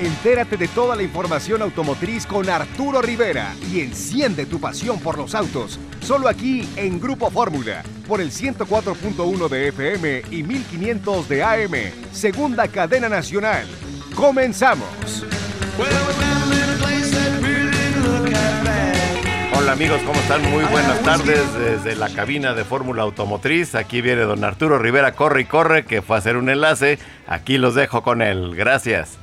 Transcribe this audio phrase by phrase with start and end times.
[0.00, 5.34] Entérate de toda la información automotriz con Arturo Rivera y enciende tu pasión por los
[5.34, 5.80] autos.
[6.00, 11.72] Solo aquí en Grupo Fórmula, por el 104.1 de FM y 1500 de AM,
[12.12, 13.66] segunda cadena nacional.
[14.14, 15.26] ¡Comenzamos!
[19.56, 20.48] Hola amigos, ¿cómo están?
[20.48, 23.74] Muy buenas tardes desde la cabina de Fórmula Automotriz.
[23.74, 27.00] Aquí viene don Arturo Rivera, corre y corre, que fue a hacer un enlace.
[27.26, 28.54] Aquí los dejo con él.
[28.54, 29.18] Gracias.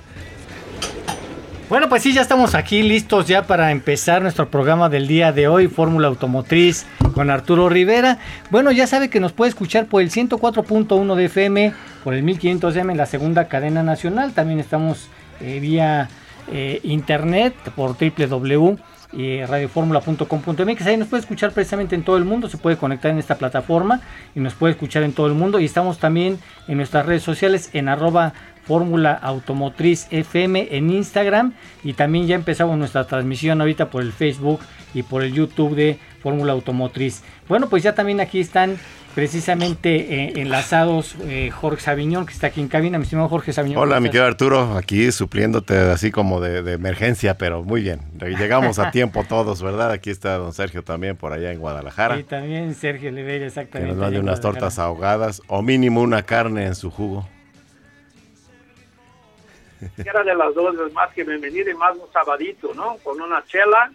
[1.67, 5.47] Bueno, pues sí, ya estamos aquí listos ya para empezar nuestro programa del día de
[5.47, 8.19] hoy, Fórmula Automotriz con Arturo Rivera.
[8.51, 12.91] Bueno, ya sabe que nos puede escuchar por el 104.1 de FM, por el 1500M
[12.91, 14.33] en la segunda cadena nacional.
[14.33, 15.07] También estamos
[15.41, 16.07] eh, vía
[16.51, 18.77] eh, internet por www
[19.15, 20.85] y radioformula.com.mx.
[20.85, 24.01] Ahí nos puede escuchar precisamente en todo el mundo, se puede conectar en esta plataforma
[24.35, 25.59] y nos puede escuchar en todo el mundo.
[25.59, 28.33] Y estamos también en nuestras redes sociales en arroba
[28.65, 34.59] Fórmula Automotriz FM en Instagram y también ya empezamos nuestra transmisión ahorita por el Facebook
[34.93, 37.21] y por el YouTube de Fórmula Automotriz.
[37.47, 38.77] Bueno, pues ya también aquí están
[39.15, 42.97] precisamente eh, enlazados eh, Jorge Sabiñón, que está aquí en cabina.
[42.97, 43.81] Mi estimado Jorge Sabiñón.
[43.81, 48.01] Hola, mi querido Arturo, aquí supliéndote así como de, emergencia, pero muy bien.
[48.19, 49.91] Llegamos a tiempo todos, ¿verdad?
[49.91, 52.17] Aquí está don Sergio también por allá en Guadalajara.
[52.17, 53.93] Y también Sergio Oliveira, exactamente.
[53.93, 57.25] Que nos mande unas tortas ahogadas o mínimo una carne en su jugo.
[59.97, 62.97] Era de las dos es más que bienvenido y más un sabadito, ¿no?
[62.97, 63.91] Con una chela,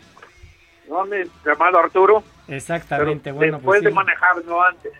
[0.89, 2.23] ¿no, mi hermano Arturo?
[2.49, 3.59] Exactamente, bueno.
[3.59, 4.93] Después pues de manejar, no antes.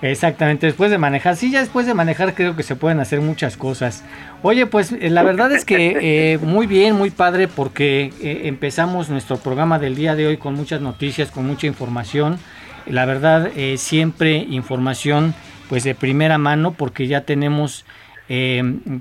[0.00, 1.36] Exactamente, después de manejar.
[1.36, 4.04] Sí, ya después de manejar creo que se pueden hacer muchas cosas.
[4.42, 9.08] Oye, pues eh, la verdad es que eh, muy bien, muy padre, porque eh, empezamos
[9.08, 12.38] nuestro programa del día de hoy con muchas noticias, con mucha información.
[12.86, 15.34] La verdad, siempre información
[15.68, 17.84] pues de primera mano, porque ya tenemos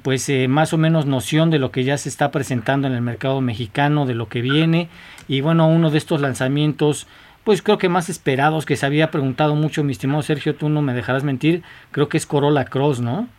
[0.04, 3.40] pues más o menos noción de lo que ya se está presentando en el mercado
[3.40, 4.90] mexicano, de lo que viene.
[5.30, 7.08] Y bueno, uno de estos lanzamientos
[7.48, 10.82] pues creo que más esperados, que se había preguntado mucho, mi estimado Sergio, tú no
[10.82, 13.30] me dejarás mentir, creo que es Corolla Cross, ¿no?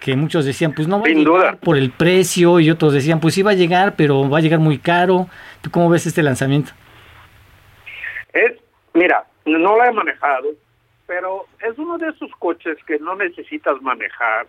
[0.00, 3.34] Que muchos decían, pues no va a llegar por el precio, y otros decían, pues
[3.34, 5.26] sí va a llegar, pero va a llegar muy caro.
[5.60, 6.72] ¿Tú cómo ves este lanzamiento?
[8.32, 8.54] Es,
[8.94, 10.48] mira, no lo he manejado,
[11.06, 14.46] pero es uno de esos coches que no necesitas manejar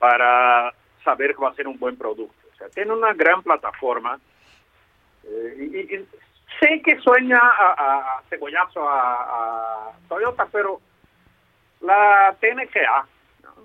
[0.00, 2.34] para saber que va a ser un buen producto.
[2.52, 4.18] O sea, tiene una gran plataforma.
[5.22, 6.25] Eh, y,
[6.60, 8.22] sé que sueña a, a
[8.78, 10.80] a, Toyota, pero
[11.80, 13.06] la TNGA,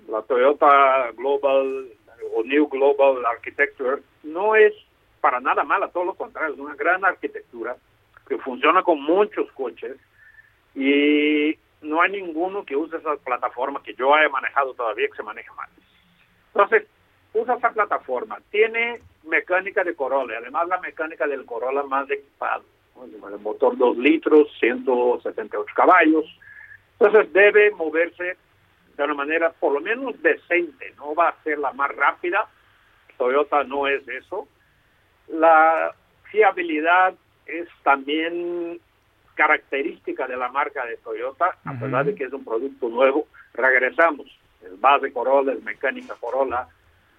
[0.08, 1.88] la Toyota Global
[2.34, 4.72] o New Global Architecture, no es
[5.20, 7.76] para nada mala, todo lo contrario, es una gran arquitectura
[8.28, 9.96] que funciona con muchos coches
[10.74, 15.22] y no hay ninguno que use esa plataforma que yo he manejado todavía que se
[15.22, 15.68] maneje mal.
[16.54, 16.88] Entonces,
[17.34, 22.64] usa esa plataforma, tiene mecánica de Corolla, además la mecánica del Corolla más equipado
[23.04, 26.24] el motor 2 litros, 178 caballos.
[26.98, 28.36] Entonces debe moverse
[28.96, 32.46] de una manera por lo menos decente, no va a ser la más rápida,
[33.16, 34.46] Toyota no es eso.
[35.28, 35.94] La
[36.30, 37.14] fiabilidad
[37.46, 38.80] es también
[39.34, 43.26] característica de la marca de Toyota, a pesar de que es un producto nuevo.
[43.54, 44.26] Regresamos,
[44.62, 46.68] el base Corolla, el mecánica Corolla,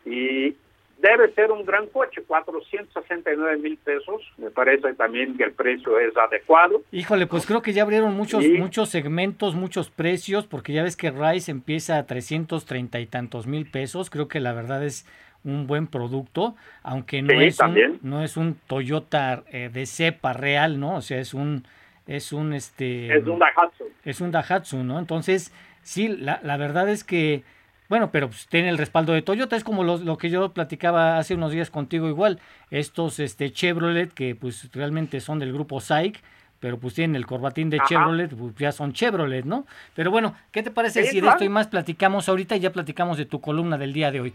[0.05, 0.55] y
[1.03, 4.21] debe ser un gran coche, 469 mil pesos.
[4.37, 6.81] Me parece también que el precio es adecuado.
[6.93, 11.11] Híjole, pues creo que ya abrieron muchos, muchos segmentos, muchos precios, porque ya ves que
[11.11, 14.09] Rice empieza a 330 y tantos mil pesos.
[14.09, 15.05] Creo que la verdad es
[15.43, 20.79] un buen producto, aunque no, es, un, no es un Toyota eh, de cepa real,
[20.79, 20.95] ¿no?
[20.95, 21.65] O sea, es un
[22.07, 23.83] es un este es un Daihatsu.
[24.05, 24.99] Es un Daihatsu, ¿no?
[24.99, 27.43] Entonces, sí, la, la verdad es que
[27.89, 31.35] bueno, pero pues, tiene el respaldo de Toyota, es como lo, que yo platicaba hace
[31.35, 32.39] unos días contigo igual,
[32.71, 36.19] estos este Chevrolet que pues realmente son del grupo SAIC,
[36.59, 39.65] pero pues tienen el corbatín de Chevrolet, pues ya son Chevrolet, ¿no?
[39.95, 43.17] Pero bueno, ¿qué te parece si de esto y más platicamos ahorita y ya platicamos
[43.17, 44.33] de tu columna del día de hoy?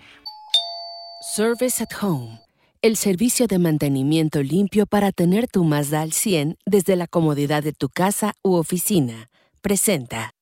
[1.20, 2.41] Service at Home,
[2.83, 7.72] el servicio de mantenimiento limpio para tener tu Mazda al 100 desde la comodidad de
[7.72, 9.30] tu casa u oficina,
[9.62, 10.37] presenta.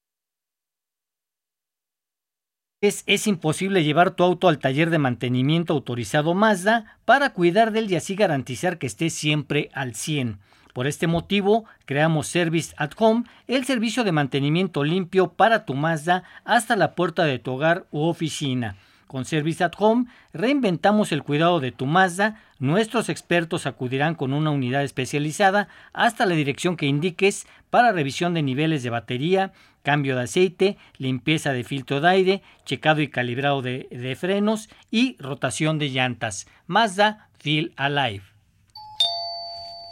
[2.83, 7.91] Es, imposible llevar tu auto al taller de mantenimiento autorizado Mazda para cuidar de él
[7.91, 10.41] y así garantizar que esté siempre al 100.
[10.75, 16.25] Por este motivo, creamos Service at Home, el servicio de mantenimiento limpio para tu Mazda
[16.45, 18.77] hasta la puerta de tu hogar u oficina.
[19.07, 22.43] Con Service at Home reinventamos el cuidado de tu Mazda.
[22.59, 28.43] Nuestros expertos acudirán con una unidad especializada hasta la dirección que indiques para revisión de
[28.43, 29.53] niveles de batería,
[29.87, 35.79] cambio de aceite, limpieza de filtro de aire, checado y calibrado de, frenos y rotación
[35.79, 36.49] de llantas.
[36.67, 38.25] Mazda Feel Alive.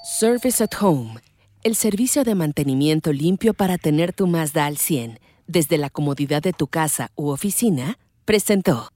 [0.02, 1.20] Service at Home,
[1.62, 6.52] el servicio de mantenimiento limpio para tener tu Mazda al 100 desde la comodidad de
[6.52, 8.88] tu casa u oficina, presentó.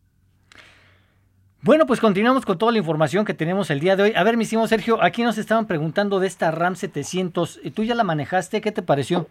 [1.63, 4.13] Bueno, pues continuamos con toda la información que tenemos el día de hoy.
[4.17, 7.61] A ver, mi Sergio, aquí nos estaban preguntando de esta RAM 700.
[7.73, 8.61] ¿Tú ya la manejaste?
[8.61, 9.29] ¿Qué te pareció?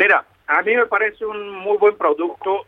[0.00, 2.64] Mira, a mí me parece un muy buen producto,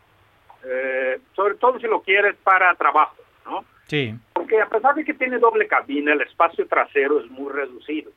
[0.64, 3.64] eh, sobre todo si lo quieres para trabajo, ¿no?
[3.86, 4.14] Sí.
[4.34, 8.10] Porque a pesar de que tiene doble cabina, el espacio trasero es muy reducido.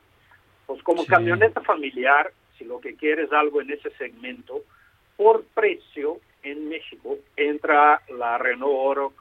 [0.66, 1.08] Pues como Sí.
[1.08, 4.60] camioneta familiar, si lo que quieres algo en ese segmento,
[5.16, 9.12] por precio en México entra la Renault Oro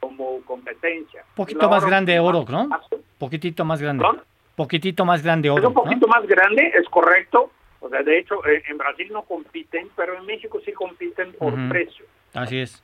[0.00, 1.22] como competencia.
[1.34, 2.62] Poquito Y la más Oroch grande es Oro, más ¿no?
[2.62, 2.98] espacio.
[3.18, 4.04] Poquitito más grande.
[4.04, 4.22] ¿Perdón?
[4.56, 6.14] Poquitito más grande Es Oro, un poquito ¿no?
[6.14, 7.50] más grande, es correcto.
[7.88, 11.54] O sea, de hecho, eh, en Brasil no compiten, pero en México sí compiten por
[11.70, 12.04] precio.
[12.34, 12.82] Así es.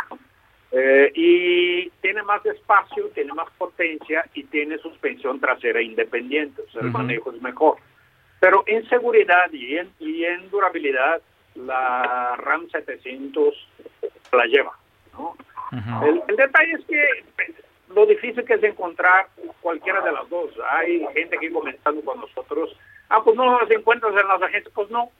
[0.73, 6.81] Eh, y tiene más espacio, tiene más potencia y tiene suspensión trasera independiente, o sea,
[6.81, 7.77] el manejo es mejor.
[8.41, 11.21] Pero en seguridad y en, y en durabilidad,
[11.55, 13.69] la RAM 700
[14.33, 14.73] la lleva.
[15.12, 15.37] ¿no?
[16.03, 17.25] El, el detalle es que
[17.95, 19.29] lo difícil que es encontrar
[19.61, 20.51] cualquiera de las dos.
[20.71, 22.75] Hay gente que comentando con nosotros,
[23.11, 25.11] ah, pues no las encuentras en las agencias, pues no.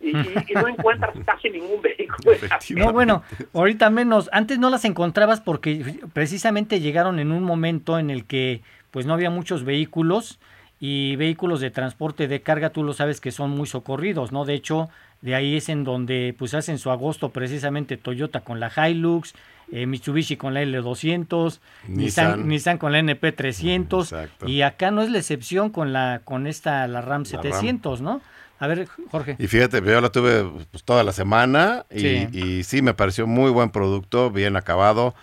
[0.00, 2.32] Y, y- y no encuentras casi ningún vehículo.
[2.74, 3.22] No, bueno,
[3.54, 4.28] ahorita menos.
[4.32, 9.14] Antes no las encontrabas porque precisamente llegaron en un momento en el que pues no
[9.14, 10.38] había muchos vehículos
[10.80, 14.44] y vehículos de transporte de carga, tú lo sabes que son muy socorridos, ¿no?
[14.44, 14.90] De hecho,
[15.22, 19.34] de ahí es en donde pues hacen su agosto precisamente Toyota con la Hilux,
[19.72, 21.58] eh, Mitsubishi con la L200,
[21.88, 22.48] Nissan, Nissan.
[22.48, 24.46] Nissan con la NP300 Exacto.
[24.48, 27.42] y acá no es la excepción con la con esta la RAM La RAM.
[27.52, 28.20] 700, ¿no?
[28.58, 29.34] A ver, Jorge.
[29.40, 32.28] Y fíjate, yo la tuve pues, toda la semana y Sí.
[32.32, 32.82] y sí.
[32.82, 35.14] me pareció muy buen producto, bien acabado,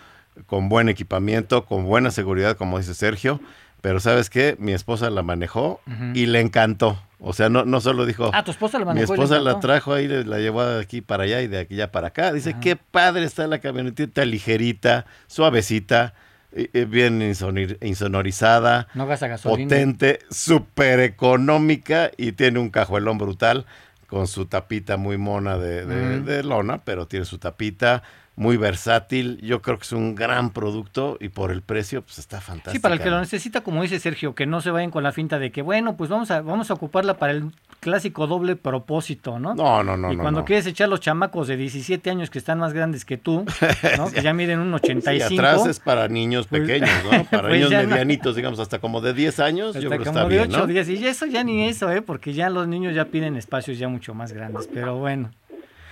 [0.46, 3.40] con buen equipamiento, con buena seguridad, como dice Sergio.
[3.80, 4.56] Pero ¿sabes qué?
[4.58, 5.80] Mi esposa la manejó
[6.12, 7.00] y le encantó.
[7.22, 9.60] O sea, no, no solo dijo, Ah, tu esposa la mi y le esposa la
[9.60, 12.32] trajo ahí, la llevó de aquí para allá y de aquí ya para acá.
[12.32, 16.14] Dice, qué padre está la camionetita ligerita, suavecita,
[16.52, 19.68] eh, eh, bien insonir- insonorizada No gasta gasolina.
[19.68, 23.66] potente, súper económica y tiene un cajuelón brutal
[24.06, 26.24] con su tapita muy mona de, de- Ujú.
[26.26, 28.02] de lona, pero tiene su tapita
[28.40, 29.38] muy versátil.
[29.42, 32.72] Yo creo que es un gran producto y por el precio pues está fantástico.
[32.72, 35.12] Sí, para el que lo necesita, como dice Sergio, que no se vayan con la
[35.12, 37.50] finta de que, bueno, pues vamos a, vamos a ocuparla para el
[37.80, 39.54] clásico doble propósito, ¿no?
[39.54, 40.10] No, no, no.
[40.10, 40.46] y no, cuando no.
[40.46, 43.44] quieres echar los chamacos de 17 años que están más grandes que tú,
[43.98, 44.10] ¿no?
[44.10, 45.34] que ya miden un Sí, 85.
[45.42, 47.24] atrás es para niños Pues- pequeños, ¿no?
[47.30, 47.88] Para pues niños no.
[47.90, 50.58] medianitos, digamos, hasta como de 10 años, yo hasta creo que está de bien, 8
[50.60, 50.66] ¿no?
[50.66, 50.88] días.
[50.88, 52.00] Y eso ya ni eso, ¿eh?
[52.00, 54.66] Porque ya los niños ya piden espacios ya mucho más grandes.
[54.72, 55.30] Pero bueno.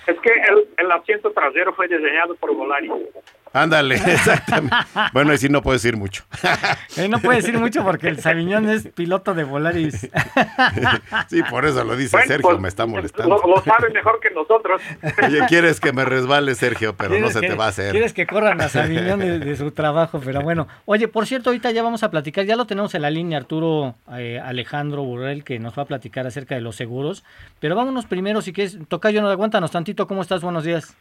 [0.08, 2.90] Es que el, el asiento trasero fue diseñado por Volaris.
[3.53, 4.77] Ándale, exactamente.
[5.12, 6.25] bueno, y sí no puedo decir mucho.
[7.09, 10.09] No puede decir mucho porque el Sabiñón es piloto de Volaris.
[11.29, 13.37] sí, por eso lo dice Bueno, Sergio, pues, me está molestando.
[13.45, 14.81] Lo, lo sabe mejor que nosotros.
[15.27, 17.91] Oye, quieres que me resbale, Sergio, pero no se que- te va a hacer.
[17.93, 20.69] Quieres que corran a Sabiñón de, de su trabajo, pero bueno.
[20.85, 23.94] Oye, por cierto, ahorita ya vamos a platicar, ya lo tenemos en la línea Arturo
[24.12, 27.25] eh, Alejandro Burrell, que nos va a platicar acerca de los seguros.
[27.61, 30.43] Pero vámonos primero, si quieres, Tocayo, no aguántanos tantito, ¿cómo estás?
[30.43, 30.97] Buenos días.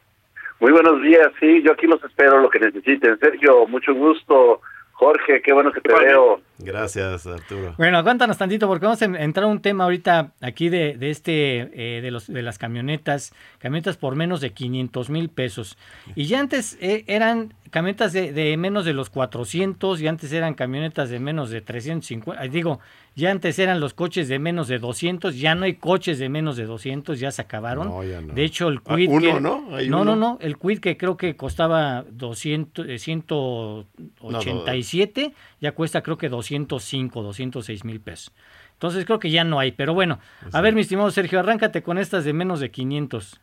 [0.59, 3.19] Muy buenos días, sí, yo aquí los espero, lo que necesiten.
[3.19, 4.61] Sergio, mucho gusto.
[4.93, 6.41] Jorge, qué bueno que te veo.
[6.59, 7.75] Gracias, Arturo.
[7.77, 11.97] Bueno, aguántanos tantito porque vamos a entrar a un tema ahorita aquí de, de este
[11.97, 15.77] eh, de los de las camionetas, camionetas por menos de 500 mil pesos.
[16.15, 20.53] Y ya antes eh, eran camionetas de, de menos de los 400 y antes eran
[20.53, 22.43] camionetas de menos de 350.
[22.43, 22.79] eh, Digo,
[23.13, 26.55] ya antes eran los coches de menos de 200, ya no hay coches de menos
[26.55, 27.89] de 200, ya se acabaron.
[27.89, 28.33] No, ya no.
[28.33, 29.75] De hecho, el Ah, Quid uno, que- ¿no?
[29.75, 30.15] Hay no, uno.
[30.15, 36.29] no, no, el Quid que creo que costaba 200 eh, 187, ya cuesta creo que
[36.29, 38.33] 205, 206 mil pesos.
[38.73, 40.19] Entonces creo que ya no hay, pero bueno,
[40.53, 43.41] a ver mi estimado Sergio, arráncate con estas de menos de 500.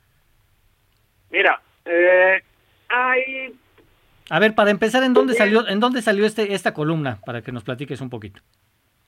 [1.31, 2.41] Mira, eh,
[2.89, 3.55] hay
[4.31, 7.19] A ver, para empezar, ¿en dónde salió, en dónde salió este, esta columna?
[7.27, 8.41] Para que nos platiques un poquito.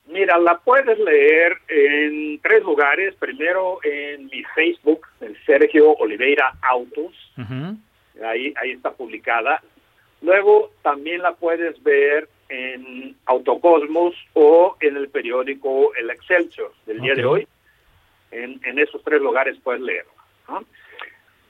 [0.07, 3.15] Mira, la puedes leer en tres lugares.
[3.15, 7.13] Primero en mi Facebook, en Sergio Oliveira Autos.
[8.25, 9.61] Ahí, ahí está publicada.
[10.21, 17.15] Luego también la puedes ver en Autocosmos o en el periódico El Excelsior del día
[17.15, 17.47] de hoy.
[18.31, 20.11] En, en esos tres lugares puedes leerlo.
[20.47, 20.65] ¿no?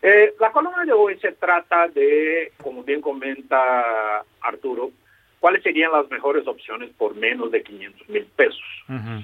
[0.01, 4.91] Eh, la columna de hoy se trata de, como bien comenta Arturo,
[5.39, 8.63] cuáles serían las mejores opciones por menos de 500 mil pesos.
[8.87, 9.23] Ujú.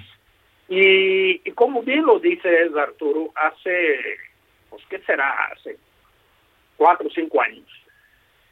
[0.68, 3.98] Y, y como bien lo dice Arturo, hace,
[4.70, 5.30] pues, ¿qué será?
[5.52, 5.76] Hace
[6.76, 7.68] cuatro o cinco años.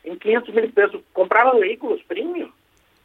[0.04, 2.50] En 500 mil pesos compraban vehículos premium.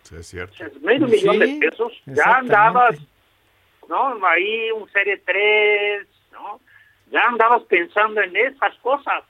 [0.07, 0.55] Sí, es cierto.
[0.81, 2.97] medio millón de Sí, pesos, ya andabas,
[3.89, 4.25] ¿no?
[4.25, 6.59] Ahí un Serie 3, ¿no?
[7.11, 9.23] Ya andabas pensando en esas cosas.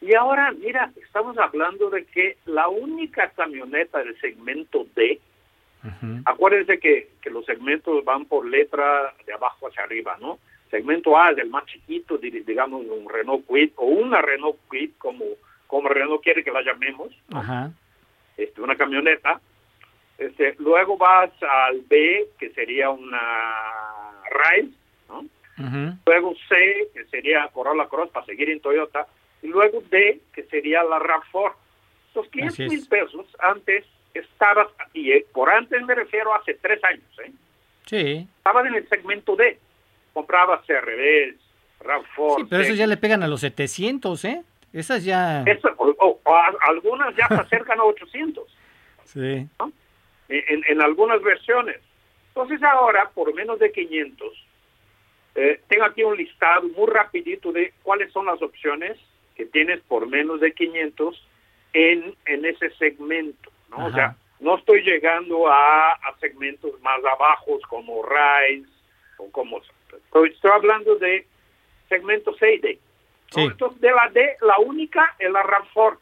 [0.00, 5.20] Y ahora, mira, estamos hablando de que la única camioneta del segmento D,
[5.84, 6.20] Ujú.
[6.24, 10.38] acuérdense que, que los segmentos van por letra de abajo hacia arriba, ¿no?
[10.70, 14.90] Segmento A es el más chiquito, di- digamos un Renault Kwid o una Renault Kwid,
[14.98, 15.24] como,
[15.66, 17.08] como Renault quiere que la llamemos,
[18.36, 19.40] este, una camioneta.
[20.18, 24.74] Este, luego vas al B, que sería una Rise,
[25.08, 25.24] ¿no?
[26.06, 29.06] Luego C, que sería Corolla Cross para seguir en Toyota.
[29.42, 31.52] Y luego D, que sería la RAV4.
[32.14, 32.70] Los 500 Así es.
[32.70, 37.30] mil pesos antes estabas, y por antes me refiero a hace tres años, ¿eh?
[37.84, 38.26] Sí.
[38.38, 39.58] estabas en el segmento D.
[40.14, 41.36] Comprabas CRVs,
[41.80, 42.36] RAV4.
[42.38, 42.78] Sí, pero eso T.
[42.78, 44.42] ya le pegan a los 700, ¿eh?
[44.72, 45.42] Esas ya...
[45.42, 48.44] Eso, o- o- o a- algunas ya se acercan a 800.
[49.04, 49.46] Sí.
[49.60, 49.70] ¿no?
[50.28, 51.80] En, en algunas versiones.
[52.28, 54.46] Entonces ahora, por menos de 500,
[55.36, 58.98] eh, tengo aquí un listado muy rapidito de cuáles son las opciones
[59.34, 61.28] que tienes por menos de 500
[61.74, 63.50] en, en ese segmento.
[63.70, 63.86] ¿no?
[63.86, 68.68] O sea, no estoy llegando a, a segmentos más abajos como Rise
[69.18, 69.60] o como...
[69.92, 71.26] Estoy, estoy hablando de
[71.88, 72.78] segmento C y D.
[73.36, 73.42] ¿no?
[73.42, 73.48] Sí.
[73.50, 75.98] Entonces, de la D, la única es la RAV4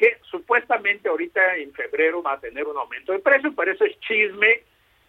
[0.00, 4.00] que supuestamente ahorita en febrero va a tener un aumento de precio, pero eso es
[4.00, 4.62] chisme,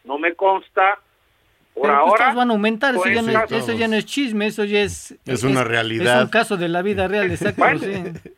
[0.03, 1.00] no me consta.
[1.74, 3.95] Por Pero pues ahora, van a aumentar, eso, pues, ya no, es- eso ya no
[3.95, 5.15] es chisme, eso ya es...
[5.25, 6.17] Es una realidad.
[6.17, 7.79] Es un caso de la vida real, exacto, Bueno.
[7.79, 8.29] sí.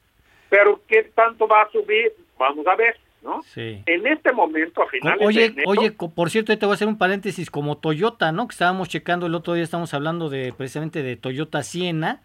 [0.50, 2.14] pero ¿qué tanto va a subir?
[2.38, 3.42] Vamos a ver, ¿no?
[3.42, 3.82] Sí.
[3.88, 6.76] En este momento, a finales de Oye, enero, oye, por cierto, ahí te voy a
[6.76, 8.48] hacer un paréntesis como Toyota, ¿no?
[8.48, 12.22] Que estábamos checando el otro día, estamos hablando de precisamente de Toyota Siena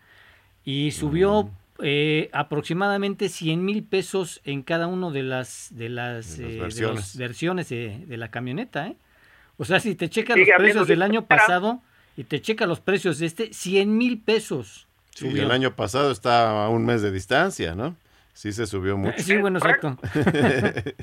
[0.65, 1.51] y subió Mm.
[1.83, 6.55] Eh, aproximadamente 100 mil pesos en cada uno de las de las, De las eh,
[6.55, 6.97] de versiones.
[7.01, 8.97] las versiones de, de la camioneta, ¿eh?
[9.57, 11.41] O sea, si te checa los precios del año espera.
[11.43, 11.83] pasado
[12.17, 14.87] y te checa los precios de este, 100 mil pesos.
[15.15, 15.43] Sí, subió.
[15.43, 17.97] el año pasado está a un mes de distancia, ¿no?
[18.35, 19.19] Sí se subió mucho.
[19.19, 19.97] Sí, bueno, exacto.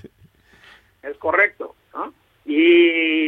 [1.03, 2.13] es correcto, ¿no?
[2.45, 3.27] Y,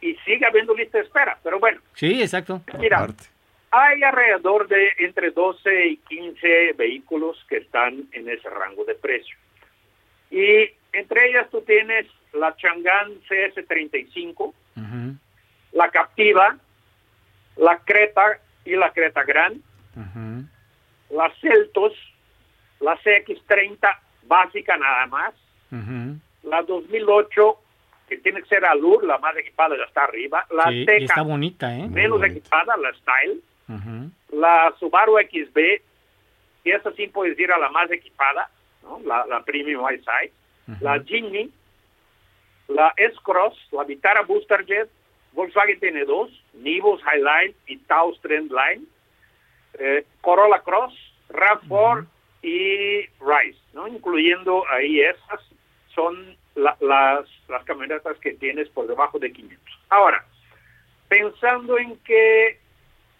[0.00, 2.62] y sigue habiendo lista de espera, pero bueno, Sí, exacto.
[2.78, 3.24] mira, Aparte.
[3.70, 9.36] Hay alrededor de entre 12 y 15 vehículos que están en ese rango de precio.
[10.30, 15.16] Y entre ellas tú tienes la Chang'an CS35, Ujú.
[15.72, 16.56] la Captiva,
[17.56, 19.62] la Creta y la Creta Gran,
[19.94, 20.44] Ujú.
[21.16, 21.92] la Celtos,
[22.80, 25.34] la CX30 básica nada más,
[25.72, 26.18] Ujú.
[26.48, 27.58] la 2008
[28.08, 31.22] que tiene que ser Alur, la más equipada ya está arriba, la Sí, Teca está
[31.22, 31.88] bonita, ¿eh?
[31.88, 33.40] Menos equipada, la Style,
[34.32, 35.58] La Subaru XB,
[36.64, 38.48] y esa sí puedes ir a la más equipada,
[38.82, 39.00] ¿no?
[39.04, 40.32] la, la Premium Eyesight,
[40.68, 40.84] Ujú.
[40.84, 41.50] la Jimny,
[42.68, 44.88] la S-Cross, la Vitara Booster Jet,
[45.32, 48.84] Volkswagen tiene dos, Nivus Highline y Taos Trendline,
[49.78, 50.94] eh, Corolla Cross,
[51.28, 52.06] RAV4
[52.42, 53.86] y Rise, ¿no?
[53.88, 55.40] incluyendo ahí esas,
[55.94, 59.78] son la- las, las camionetas que tienes por debajo de 500.
[59.90, 60.24] Ahora,
[61.08, 62.58] pensando en que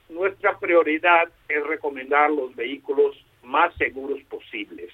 [0.08, 4.92] nuestra prioridad es recomendar los vehículos más seguros posibles,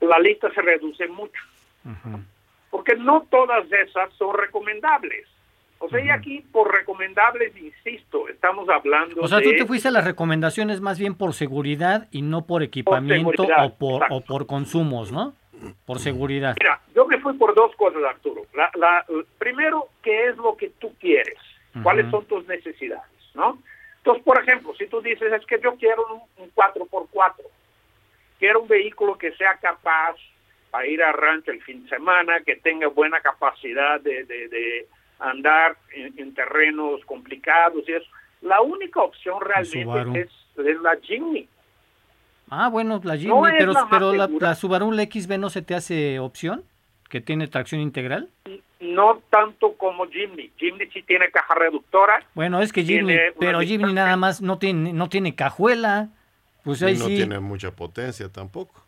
[0.00, 1.40] la lista se reduce mucho
[2.70, 5.26] porque no todas esas son recomendables.
[5.78, 9.56] O sea, y aquí por recomendables, insisto, estamos hablando O sea, tú de...
[9.56, 13.94] te fuiste a las recomendaciones más bien por seguridad y no por equipamiento o, por,
[14.02, 14.14] exacto.
[14.14, 15.34] o por consumos, ¿no?
[15.84, 16.56] Por seguridad.
[16.58, 18.42] Mira, yo me fui por dos cosas, Arturo.
[18.54, 19.04] La, la-
[19.38, 21.38] primero, ¿qué es lo que tú quieres?
[21.82, 23.04] ¿Cuáles son tus necesidades?
[23.36, 23.62] ¿No?
[23.98, 26.04] Entonces, por ejemplo, si tú dices, es que yo quiero
[26.38, 27.34] un, un 4x4,
[28.38, 30.16] quiero un vehículo que sea capaz
[30.70, 34.86] para ir a rancho el fin de semana, que tenga buena capacidad de, de- de
[35.18, 38.06] andar en, en terrenos complicados y eso.
[38.42, 40.30] La única opción realmente es,
[40.66, 41.48] es la Jimny.
[42.50, 44.48] Ah, bueno, la Jimny, No pero, la pero la, segura.
[44.48, 46.62] la Subaru la XB no se te hace opción,
[47.08, 48.28] que tiene tracción integral.
[48.96, 50.50] No tanto como Jimny.
[50.56, 52.24] Jimny sí tiene caja reductora.
[52.34, 56.08] Bueno, es que Jimny, pero Jimny nada más no tiene, no tiene cajuela.
[56.64, 57.16] Pues ahí Y no sí.
[57.16, 58.82] tiene mucha potencia tampoco.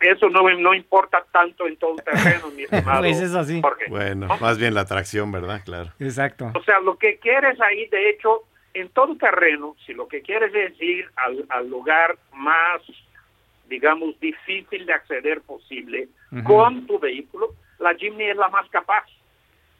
[0.00, 3.00] Eso no, no importa tanto en todo terreno, mi estimado.
[3.00, 3.60] Pues es así.
[3.60, 3.84] Jorge.
[3.88, 4.36] Bueno, ¿No?
[4.38, 5.62] más bien la tracción, ¿verdad?
[5.64, 5.90] Claro.
[5.98, 6.50] Exacto.
[6.54, 8.44] O sea, lo que quieres ahí, de hecho,
[8.74, 12.80] en todo terreno, si lo que quieres es ir al, al lugar más,
[13.68, 16.08] digamos, difícil de acceder posible
[16.44, 19.04] con tu vehículo, la Jimny es la más capaz.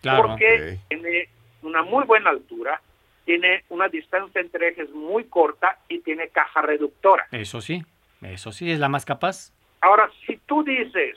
[0.03, 0.23] Claro.
[0.29, 0.89] Porque Ok.
[0.89, 1.29] tiene
[1.63, 2.81] una muy buena altura,
[3.25, 7.27] tiene una distancia entre ejes muy corta y tiene caja reductora.
[7.31, 7.83] Eso sí,
[8.23, 9.53] eso sí, es la más capaz.
[9.83, 11.17] Ahora, si tú dices,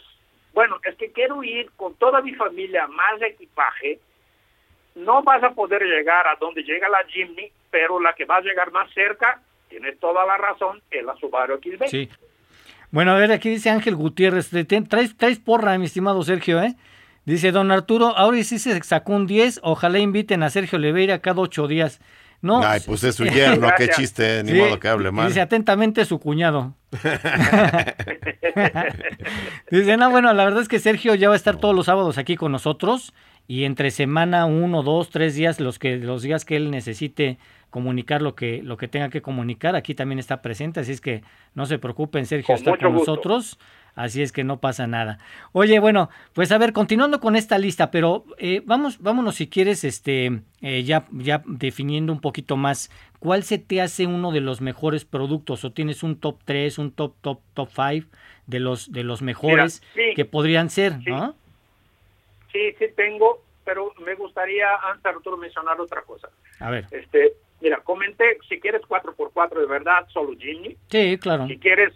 [0.54, 4.00] bueno, es que quiero ir con toda mi familia, más equipaje,
[4.96, 8.42] no vas a poder llegar a donde llega la Jimny, pero la que va a
[8.42, 11.88] llegar más cerca, tienes toda la razón, es la Subaru XB.
[11.88, 12.10] Sí.
[12.94, 14.52] Bueno, a ver, aquí dice Ángel Gutiérrez,
[14.88, 16.76] traes, traes porra, mi estimado Sergio, ¿eh?
[17.26, 21.42] Dice don Arturo, ahora sí se sacó un 10, ojalá inviten a Sergio Leveira cada
[21.42, 22.00] ocho días.
[22.44, 25.28] No, Ay, pues es su yerno, qué chiste, ni modo que hable mal.
[25.28, 26.76] Dice atentamente su cuñado.
[29.72, 32.20] dice, no, bueno, la verdad es que Sergio ya va a estar todos los sábados
[32.20, 33.12] aquí con nosotros
[33.48, 37.38] y entre semana uno, dos, tres días, los que los días que él necesite
[37.70, 41.24] comunicar lo que lo que tenga que comunicar, aquí también está presente, así es que
[41.56, 43.60] no se preocupen, Sergio está con nosotros,
[43.96, 45.18] así es que no pasa nada.
[45.52, 49.84] Oye, bueno, pues a ver, continuando con esta lista, pero eh, vamos, vámonos si quieres,
[49.84, 54.62] este, eh, ya ya definiendo un poquito más, ¿cuál se te hace uno de los
[54.62, 58.08] mejores productos o tienes un top 3, un top top top 5
[58.46, 59.82] de los de los mejores
[60.16, 61.36] que podrían ser, ¿no?
[62.53, 66.29] Sí, sí tengo, pero me gustaría antes Arturo mencionar otra cosa.
[66.60, 66.86] A ver.
[66.91, 70.77] Este, mira, comenté si quieres 4x4 de verdad, solo Jimny.
[70.88, 71.48] Sí, claro.
[71.48, 71.93] Si quieres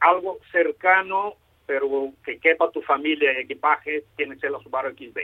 [0.00, 1.34] algo cercano,
[1.66, 5.18] pero que quepa tu familia y equipaje, tienes el Subaru XB.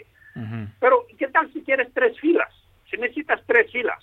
[0.80, 2.52] Pero, ¿qué tal si quieres tres filas?
[2.90, 4.02] Si necesitas tres filas.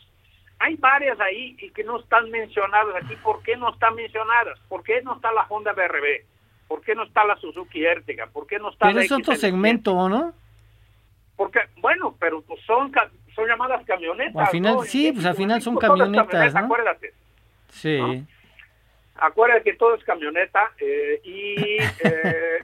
[0.59, 3.15] Hay varias ahí y que no están mencionadas aquí.
[3.17, 4.59] ¿Por qué no están mencionadas?
[4.69, 6.25] ¿Por qué no está la Honda BRB?
[6.67, 8.27] ¿Por qué no está la Suzuki Ertiga?
[8.27, 10.33] ¿Por qué no está Pero es otro segmento, ¿no?
[11.41, 12.91] Porque, bueno, pero pues son,
[13.33, 14.36] son llamadas camionetas.
[14.36, 16.60] Al final, sí, pues al final son camionetas, ¿no?
[16.60, 17.15] Acuérdate.
[17.69, 18.24] Sí.
[19.15, 22.63] Acuérdate que todo es camioneta eh, y eh,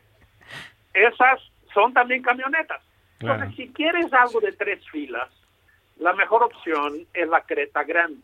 [0.93, 1.41] esas
[1.73, 2.79] son también camionetas.
[3.19, 5.29] Entonces, si quieres algo de tres filas,
[5.97, 8.21] la mejor opción es la Creta Grande.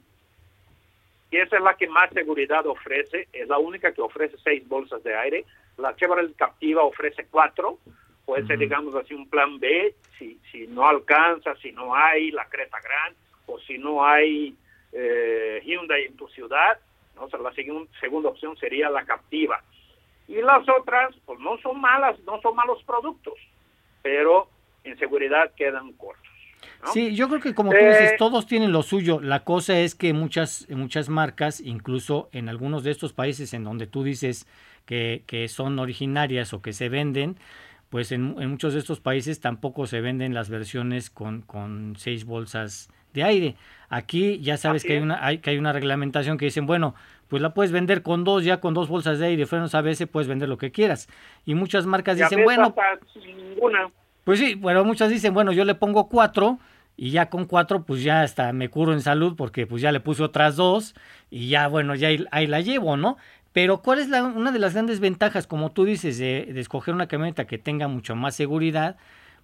[1.31, 5.03] Y esa es la que más seguridad ofrece, es la única que ofrece seis bolsas
[5.03, 5.45] de aire.
[5.77, 7.79] La Chevrolet Captiva ofrece cuatro,
[8.25, 12.46] puede ser, digamos así, un plan B, si, si no alcanza, si no hay la
[12.46, 13.16] Creta Grand
[13.48, 14.55] o si no hay
[14.92, 16.79] eh, Hyundai en tu ciudad,
[17.16, 17.24] ¿no?
[17.25, 17.53] O la
[18.00, 19.62] segunda opción sería la Captiva.
[20.27, 23.33] Y las otras, pues no son malas, no son malos productos,
[24.01, 24.48] pero
[24.83, 26.24] en seguridad quedan cortos.
[26.94, 29.20] Sí, yo creo que como tú dices, eh, todos tienen lo suyo.
[29.22, 33.88] La cosa es que muchas, muchas marcas, incluso en algunos de estos países en donde
[33.88, 34.48] tú dices
[34.86, 37.38] que, que son originarias o que se venden,
[37.94, 42.90] pues en, muchos de estos países tampoco se venden las versiones con, con seis bolsas
[43.14, 43.56] de aire.
[43.88, 46.96] Aquí ya sabes que hay, una, hay, que hay una reglamentación que dicen, bueno,
[47.27, 50.27] pues la puedes vender con dos, ya con dos bolsas de aire, frenos ABS, puedes
[50.27, 51.08] vender lo que quieras.
[51.46, 52.74] Y muchas marcas dicen, bueno,
[54.24, 56.58] pues sí, bueno, muchas dicen, bueno, yo le pongo cuatro
[56.98, 60.00] y ya con cuatro, pues ya hasta me curo en salud porque pues ya le
[60.00, 60.96] puse otras dos
[61.29, 63.18] y ya, bueno, ya ahí la llevo, ¿no?
[63.53, 67.07] Pero ¿cuál es la, una de las grandes ventajas, como tú dices, de, escoger una
[67.07, 68.98] camioneta que tenga mucho más seguridad?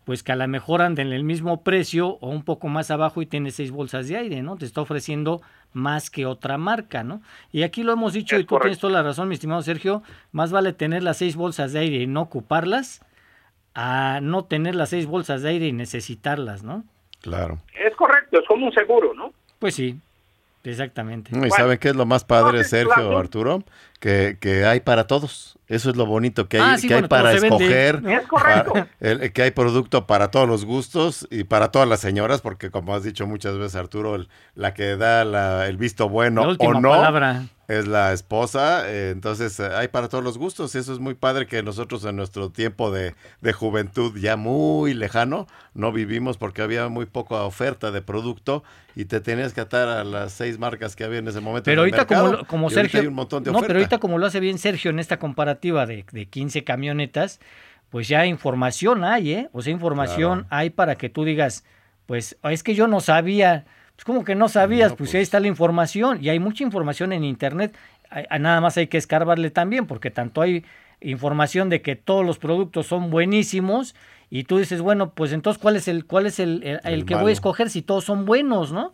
[0.03, 3.21] Pues que a lo mejor anda en el mismo precio o un poco más abajo
[3.21, 4.57] y tiene seis bolsas de aire, ¿no?
[4.57, 5.41] Te está ofreciendo
[5.71, 7.21] más que otra marca, ¿no?
[7.51, 10.51] Y aquí lo hemos dicho y tú tienes toda la razón, mi estimado Sergio, más
[10.51, 13.05] vale tener las seis bolsas de aire y no ocuparlas
[13.75, 16.83] a no tener las seis bolsas de aire y necesitarlas, ¿no?
[17.21, 17.59] Claro.
[17.79, 19.33] Es correcto, es como un seguro, ¿no?
[19.59, 19.99] Pues sí,
[20.63, 21.31] exactamente.
[21.37, 23.63] ¿Y saben qué es lo más padre, Sergio, Arturo?
[23.99, 25.57] Que, que hay para todos.
[25.67, 28.01] Eso es lo bonito que hay, ah, que hay para escoger.
[28.99, 32.95] Es que hay producto para todos los gustos y para todas las señoras, porque como
[32.95, 36.91] has dicho muchas veces, Arturo, la que da el visto bueno o no
[37.69, 38.89] es la esposa.
[38.89, 40.73] Eh, entonces eh, hay para todos los gustos.
[40.75, 44.93] Y eso es muy padre que nosotros en nuestro tiempo de, de juventud ya muy
[44.95, 48.63] lejano no vivimos porque había muy poca oferta de producto
[48.95, 51.65] y te tenías que atar a las seis marcas que había en ese momento.
[51.65, 53.07] Pero ahorita, como, como Sergio.
[53.07, 56.05] un montón de no, pero ahorita como lo hace bien Sergio en esta comparativa de,
[56.11, 57.39] de 15 camionetas,
[57.89, 59.49] pues ya información hay, ¿eh?
[59.51, 61.65] O sea, información hay para que tú digas,
[62.05, 65.23] pues es que yo no sabía, pues como que no sabías, pues, ahí pues.
[65.23, 67.75] está la información y hay mucha información en internet,
[68.39, 70.63] nada más hay que escarbarle también, porque tanto hay
[71.01, 73.95] información de que todos los productos son buenísimos
[74.29, 77.31] y tú dices, bueno, pues entonces, ¿cuál es el, cuál es el, el, que voy
[77.31, 78.93] a escoger si todos son buenos, no?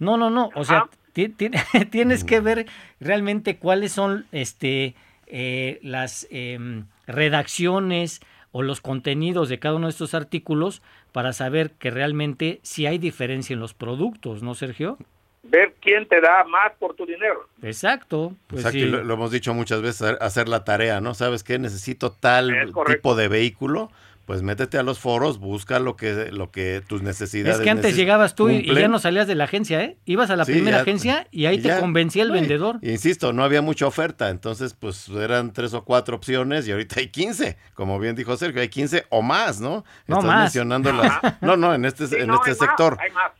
[0.00, 0.88] No, no, no, o sea,
[1.90, 2.66] tienes que ver
[3.00, 4.94] realmente cuáles son este,
[5.26, 8.20] eh, las em, redacciones
[8.50, 12.98] o los contenidos de cada uno de estos artículos para saber que realmente si hay
[12.98, 14.98] diferencia en los productos, ¿no, Sergio?
[15.42, 17.48] Ver quién te da más por tu dinero.
[17.62, 18.34] Exacto.
[18.46, 21.14] Pues lo, lo, hemos dicho muchas veces, hacer la tarea, ¿no?
[21.14, 21.58] ¿Sabes qué?
[21.58, 23.90] Necesito tal tipo de vehículo
[24.32, 27.58] pues métete a los foros, busca lo que, lo que tus necesidades.
[27.58, 29.98] Es que antes llegabas tú y, ya no salías de la agencia, ¿eh?
[30.06, 32.78] Ibas a la primera agencia y ahí te convencía el vendedor.
[32.80, 37.08] Insisto, no había mucha oferta, entonces pues eran tres o cuatro opciones y ahorita hay
[37.08, 39.84] 15, como bien dijo Sergio, hay 15 o más, ¿no?
[40.06, 40.40] No Estás más.
[40.44, 41.12] mencionando las...
[41.42, 42.96] No, no, en este, en este sector.
[43.02, 43.32] hay más.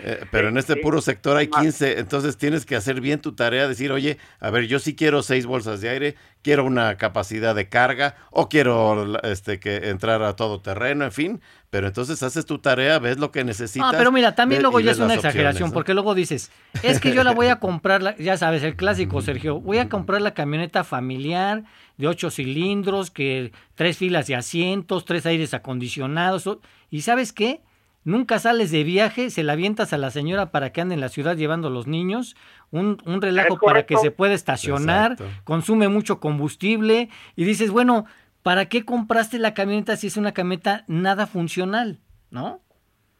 [0.00, 3.66] Eh, pero en este puro sector hay 15, entonces tienes que hacer bien tu tarea,
[3.66, 7.68] decir, oye, a ver, yo sí quiero seis bolsas de aire, quiero una capacidad de
[7.68, 12.58] carga o quiero este que entrar a todo terreno, en fin, pero entonces haces tu
[12.58, 13.94] tarea, ves lo que necesitas.
[13.94, 16.50] Ah, pero mira, también luego ya es una exageración, porque luego dices,
[16.82, 20.20] es que yo la voy a comprar, ya sabes, el clásico, Sergio, voy a comprar
[20.20, 21.64] la camioneta familiar
[21.96, 26.48] de ocho cilindros, que tres filas de asientos, tres aires acondicionados,
[26.90, 27.62] y ¿sabes qué?
[28.06, 31.08] Nunca sales de viaje, se la avientas a la señora para que ande en la
[31.08, 32.36] ciudad llevando a los niños,
[32.70, 38.06] un, un relajo para que se pueda estacionar, consume mucho combustible y dices, bueno,
[38.44, 41.98] ¿para qué compraste la camioneta si es una camioneta nada funcional?
[42.30, 42.60] ¿No?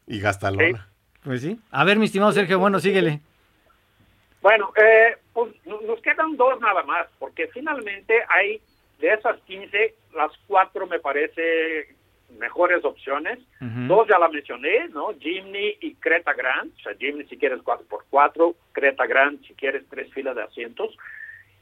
[0.07, 0.89] Y gasta lona.
[1.25, 1.59] Pues sí.
[1.73, 3.21] A ver, mi estimado Sergio, bueno, síguele.
[4.41, 8.61] Bueno, eh, pues nos quedan dos nada más, porque finalmente hay
[9.01, 11.96] de esas 15, las cuatro me parece
[12.39, 13.39] mejores opciones.
[13.61, 15.15] Dos ya la mencioné, ¿no?
[15.19, 16.73] Jimny y Creta Grand.
[16.77, 20.97] O sea, Jimny si quieres 4x4, Creta Grand si quieres tres filas de asientos.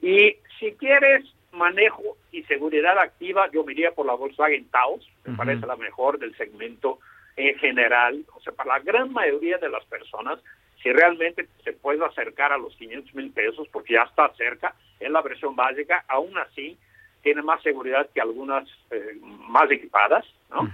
[0.01, 5.37] Y si quieres manejo y seguridad activa, yo me iría por la Volkswagen Taos, me
[5.37, 6.99] parece la mejor del segmento
[7.37, 8.25] en general.
[8.35, 10.39] O sea, para la gran mayoría de las personas,
[10.83, 15.13] si realmente se puede acercar a los 500 mil pesos, porque ya está cerca, en
[15.13, 16.77] la versión básica, aún así
[17.25, 20.71] tiene más seguridad que algunas eh, más equipadas, ¿no?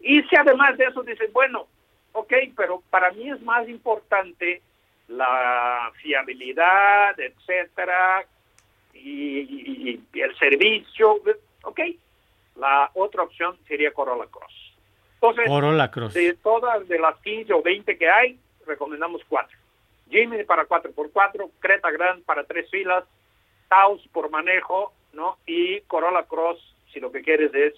[0.00, 1.66] Y si además de eso dices, bueno,
[2.12, 4.62] ok, pero para mí es más importante
[5.08, 8.24] la fiabilidad, etcétera,
[8.94, 11.20] y, el servicio,
[11.64, 11.80] ok,
[12.56, 14.74] la otra opción sería Corolla Cross.
[15.14, 16.14] Entonces, Corolla Cross.
[16.14, 19.56] de todas de las 15 o 20 que hay, recomendamos cuatro.
[20.08, 23.04] Jimmy para 4x4, Creta Grand para tres filas,
[23.68, 25.38] Taos por manejo ¿no?
[25.46, 26.58] Y Corolla Cross,
[26.92, 27.74] si lo que quieres es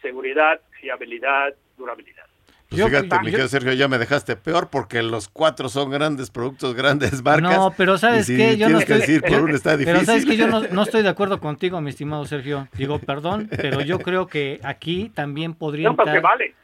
[0.00, 2.24] seguridad, fiabilidad, durabilidad.
[2.70, 7.56] Pues fíjate, Sergio, ya me dejaste peor porque los cuatro son grandes productos, grandes marcas.
[7.56, 9.92] No, pero sabes que yo no estoy, decir por uno está difícil.
[9.92, 12.68] Pero sabes que yo no, estoy de acuerdo contigo, mi estimado Sergio.
[12.74, 16.54] Digo, perdón, pero yo creo que aquí también podría entrar, vale.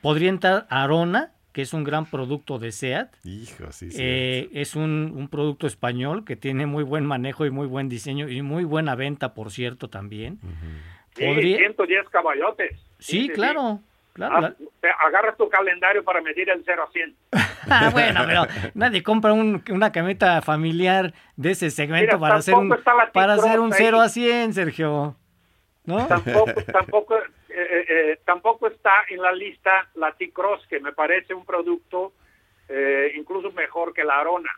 [0.00, 3.14] podría entrar Arona, que es un gran producto de SEAT.
[3.24, 7.66] Hijo, sí, eh, es un, un, producto español que tiene muy buen manejo y muy
[7.66, 10.38] buen diseño y muy buena venta, por cierto, también.
[11.14, 12.80] sí, 110 caballotes.
[12.98, 13.80] Sí, claro.
[14.12, 17.16] Claro, ah, agarras tu calendario para medir el 0 a 100.
[17.70, 22.76] ah, bueno, pero nadie compra un, una camioneta familiar de ese segmento para hacer un
[23.12, 25.16] para hacer un 0 a 100, Sergio.
[25.84, 26.06] ¿No?
[26.06, 27.16] Tampoco, tampoco
[27.70, 32.12] eh, eh, eh, tampoco está en la lista la T-Cross, que me parece un producto
[33.16, 34.50] incluso mejor que la Arona.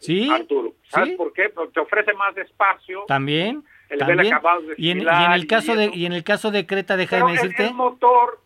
[0.00, 0.74] sí, Arturo.
[0.88, 1.48] ¿Sabes por qué?
[1.48, 3.04] Porque te ofrece más espacio.
[3.06, 3.62] También.
[3.96, 4.32] también.
[4.76, 7.66] y, en, el caso de y en el caso de Creta, déjame decirte.
[7.66, 8.40] El motor,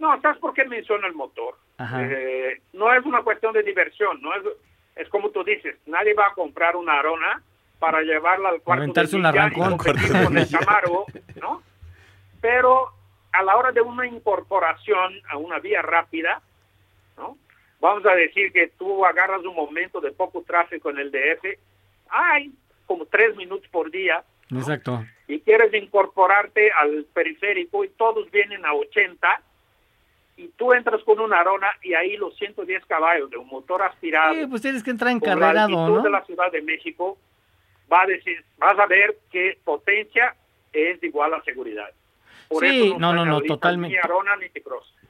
[0.00, 1.56] no, ¿sabes por qué menciono el motor?
[2.72, 4.42] no es una cuestión de diversión, no es,
[4.96, 7.40] es como tú dices, nadie va a comprar una Arona
[7.78, 9.78] para llevarla al cuarto de un arrancón
[10.24, 11.04] con el Camaro,
[11.40, 11.62] ¿no?
[12.40, 12.92] Pero
[13.34, 16.40] a la hora de una incorporación a una vía rápida,
[17.16, 17.36] ¿no?
[17.80, 21.58] Vamos a decir que tú agarras un momento de poco tráfico en el DF,
[22.08, 22.52] hay
[22.86, 24.24] como tres minutos por día.
[24.50, 25.04] Exacto.
[25.26, 29.42] Y quieres incorporarte al periférico y todos vienen a 80
[30.36, 34.34] y tú entras con una arona y ahí los 110 caballos de un motor aspirado.
[34.34, 36.02] Sí, pues tienes que entrar encarrerado, ¿no?
[36.02, 37.18] de la Ciudad de México
[37.92, 40.34] va a decir, vas a ver que potencia
[40.72, 41.90] es igual a seguridad
[42.60, 43.96] sí, no, no, no, totalmente.
[43.96, 44.48] Ni Arona ni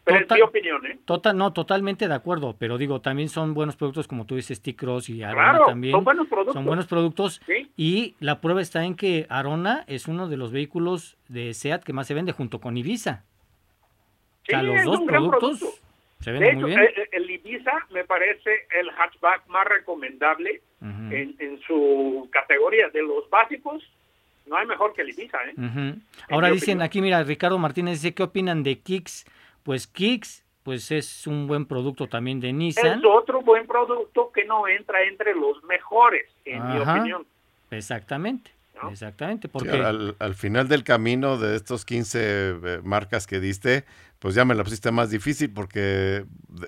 [0.05, 0.99] Pero es mi opinión, ¿eh?
[1.05, 5.11] Total, no, totalmente de acuerdo, pero digo, también son buenos productos, como tú dices, T-Cross
[5.11, 5.93] y Arona también.
[5.93, 6.55] son buenos productos.
[6.55, 7.41] Son buenos productos.
[7.77, 11.93] Y la prueba está en que Arona es uno de los vehículos de SEAT que
[11.93, 13.25] más se vende junto con Ibiza.
[14.43, 15.83] o sea, los dos productos
[16.21, 16.81] se venden muy bien.
[16.81, 23.29] El, el, Ibiza me parece el hatchback más recomendable en, en su categoría de los
[23.31, 23.83] básicos
[24.47, 25.95] no hay mejor que el Ibiza, ¿eh?
[26.31, 29.25] Ahora dicen aquí, mira, Ricardo Martínez dice, ¿qué opinan de Kicks?
[29.63, 32.99] Pues Kicks, pues es un buen producto también de Nissan.
[32.99, 37.27] Es otro buen producto que no entra entre los mejores, en mi opinión.
[37.71, 38.51] Exactamente.
[38.91, 43.85] Exactamente, porque al, final del camino de estos 15 eh, marcas que diste,
[44.19, 46.25] pues ya me la pusiste más difícil porque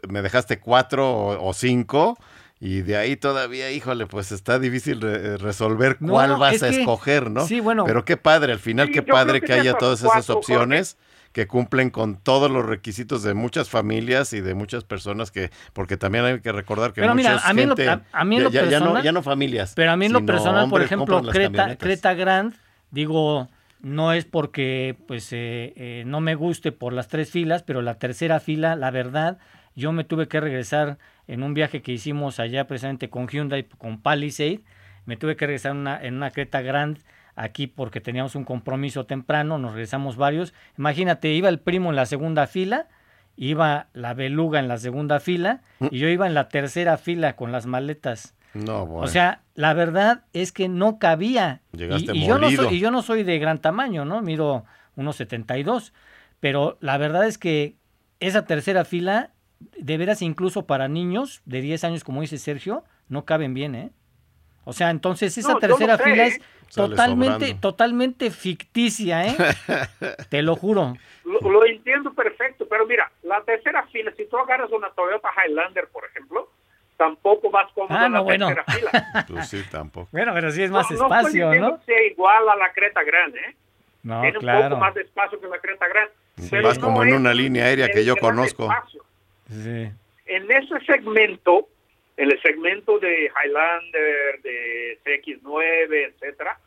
[0.09, 2.17] me dejaste cuatro o, o cinco
[2.59, 7.47] y de ahí todavía, híjole, pues está difícil eh, resolver cuál vas a escoger, ¿no?
[7.47, 7.85] Sí, bueno.
[7.85, 10.97] Pero qué padre, al final qué padre que, haya todas esas opciones,
[11.33, 15.99] que cumplen con todos los requisitos de muchas familias y de muchas personas que, porque
[15.99, 19.75] también hay que recordar que muchas a mí, gente, lo, ya, no, ya, no, familias.
[19.77, 22.55] Pero a mí en lo personal, por ejemplo, Creta, Creta Grand,
[22.91, 27.83] digo, no es porque pues eh, eh, no me guste por las tres filas, pero
[27.83, 29.37] la tercera fila, la verdad,
[29.75, 30.97] yo me tuve que regresar
[31.29, 34.61] en un viaje que hicimos allá precisamente con Hyundai, con Palisade,
[35.05, 36.99] me tuve que regresar una, en una Creta Grand
[37.37, 40.55] aquí porque teníamos un compromiso temprano, nos regresamos varios.
[40.79, 42.89] Imagínate, iba el primo en la segunda fila,
[43.37, 45.87] iba la beluga en la segunda fila mm.
[45.91, 48.35] y yo iba en la tercera fila con las maletas.
[48.55, 51.61] No, O sea, la verdad es que no cabía.
[51.73, 54.23] Llegaste y, yo no soy, y yo no soy de gran tamaño, ¿no?
[54.23, 54.65] Mido
[54.97, 55.93] unos 72.
[56.41, 57.77] Pero la verdad es que
[58.19, 63.25] esa tercera fila, de veras, incluso para niños de 10 años, como dice Sergio, no
[63.25, 63.91] caben bien, ¿eh?
[64.65, 66.41] O sea, entonces esa tercera fila es
[66.75, 69.37] totalmente, totalmente ficticia, ¿eh?
[70.29, 70.95] Te lo juro.
[71.25, 76.05] Lo, entiendo perfecto, pero mira, la tercera fila, si tú agarras una Toyota Highlander, por
[76.07, 76.51] ejemplo,
[76.97, 79.25] tampoco vas cómodo ah, en la tercera fila.
[79.29, 80.09] Pues sí, tampoco.
[80.11, 81.71] Bueno, pero sí es más espacio, ¿no?
[81.71, 83.57] No sea igual a la Creta Grande, ¿eh?
[84.03, 86.63] No, Tiene un poco más de espacio que la Creta Grande.
[86.63, 88.69] vas como en una línea aérea que yo conozco.
[89.49, 89.89] Sí.
[90.27, 91.69] En ese segmento
[92.17, 96.59] en el segmento de Highlander, de CX9, etcétera,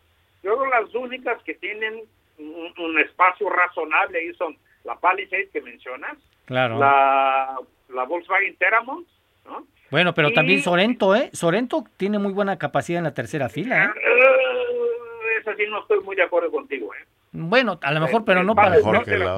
[0.44, 2.04] yo creo las únicas que tienen
[2.38, 6.78] un, espacio razonable ahí son la Palisade que mencionas, claro.
[6.78, 7.58] la,
[7.90, 9.08] la Volkswagen Teramont,
[9.46, 9.66] ¿no?
[9.90, 11.32] Bueno, pero también Sorento, ¿eh?
[11.34, 13.90] Sorento tiene muy buena capacidad en la tercera fila, ¿eh?
[15.42, 17.06] esa sí no estoy muy de acuerdo contigo, ¿eh?
[17.32, 18.78] Bueno, a lo mejor, pero no para,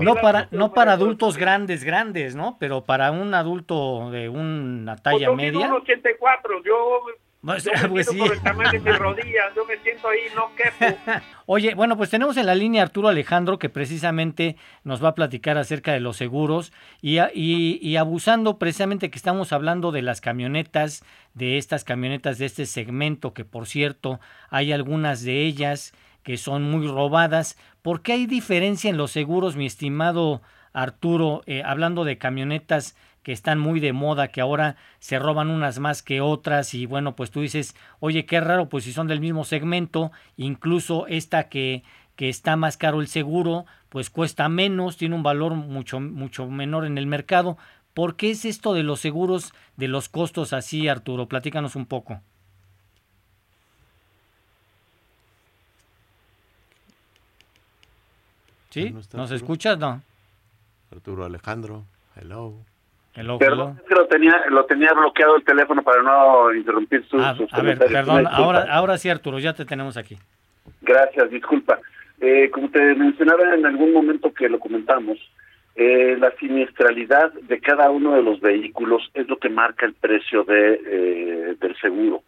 [0.02, 2.58] no, para, no para adultos grandes, grandes, ¿no?
[2.60, 5.68] Pero para un adulto de una talla pues media.
[5.68, 7.02] Yo 84, yo
[7.44, 8.18] pues, pues sí.
[8.18, 10.98] por el tamaño de mis rodillas, yo me siento ahí, no quepo.
[11.48, 15.58] Oye, bueno, pues tenemos en la línea Arturo Alejandro que precisamente nos va a platicar
[15.58, 21.04] acerca de los seguros y, y, y, abusando precisamente que estamos hablando de las camionetas,
[21.34, 25.94] de estas camionetas de este segmento, que por cierto hay algunas de ellas
[26.24, 27.58] que son muy robadas.
[27.82, 30.42] ¿Por qué hay diferencia en los seguros, mi estimado
[30.74, 35.80] Arturo, eh, hablando de camionetas que están muy de moda, que ahora se roban unas
[35.80, 39.20] más que otras y bueno, pues tú dices, oye, qué raro, pues si son del
[39.20, 41.84] mismo segmento, incluso esta que,
[42.16, 46.86] que está más caro el seguro, pues cuesta menos, tiene un valor mucho, mucho menor
[46.86, 47.58] en el mercado.
[47.94, 51.28] ¿Por qué es esto de los seguros, de los costos así, Arturo?
[51.28, 52.22] Platícanos un poco.
[58.72, 58.96] ¿Sí?
[59.14, 59.78] ¿Nos escuchas?
[59.78, 60.02] No.
[60.92, 61.84] Arturo Alejandro,
[62.16, 62.54] hello.
[63.14, 67.22] Hello, perdón, es que lo tenía, lo tenía bloqueado el teléfono para no interrumpir sus,
[67.22, 70.18] ah, A ver, perdón, ahora, ahora sí, Arturo, ya te tenemos aquí.
[70.82, 71.80] Gracias, disculpa.
[72.22, 75.18] Eh, como te mencionaba en algún momento que lo comentamos,
[75.84, 80.44] eh, la siniestralidad de cada uno de los vehículos es lo que marca el precio
[80.44, 82.22] de, eh, del seguro.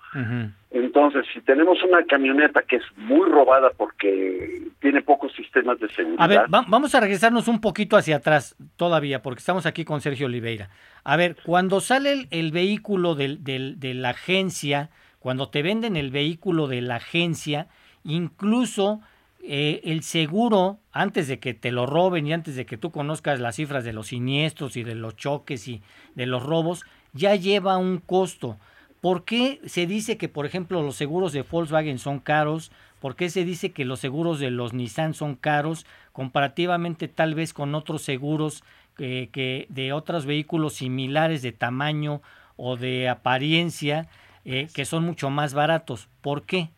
[0.72, 6.24] Entonces, si tenemos una camioneta que es muy robada porque tiene pocos sistemas de seguridad.
[6.24, 10.26] A ver, vamos a regresarnos un poquito hacia atrás todavía, porque estamos aquí con Sergio
[10.26, 10.70] Oliveira.
[11.04, 14.90] A ver, cuando sale el, vehículo del, de la agencia,
[15.20, 17.68] cuando te venden el vehículo de la agencia,
[18.04, 19.02] incluso
[19.46, 23.42] eh, el seguro, antes de que te lo roben y antes de que tú conozcas
[23.42, 25.82] las cifras de los siniestros y de los choques y
[26.16, 28.58] de los robos, ya lleva un costo.
[29.02, 32.72] ¿Por qué se dice que, por ejemplo, los seguros de Volkswagen son caros?
[33.02, 37.52] ¿Por qué se dice que los seguros de los Nissan son caros comparativamente tal vez
[37.54, 38.64] con otros seguros
[38.96, 42.22] que, de otros vehículos similares de tamaño
[42.56, 44.08] o de apariencia
[44.46, 46.08] eh, que son mucho más baratos?
[46.22, 46.70] ¿Por qué?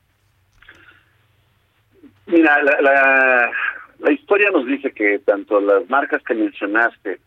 [2.27, 3.51] Mira, la,
[3.99, 7.19] la, historia nos dice que tanto las marcas que mencionaste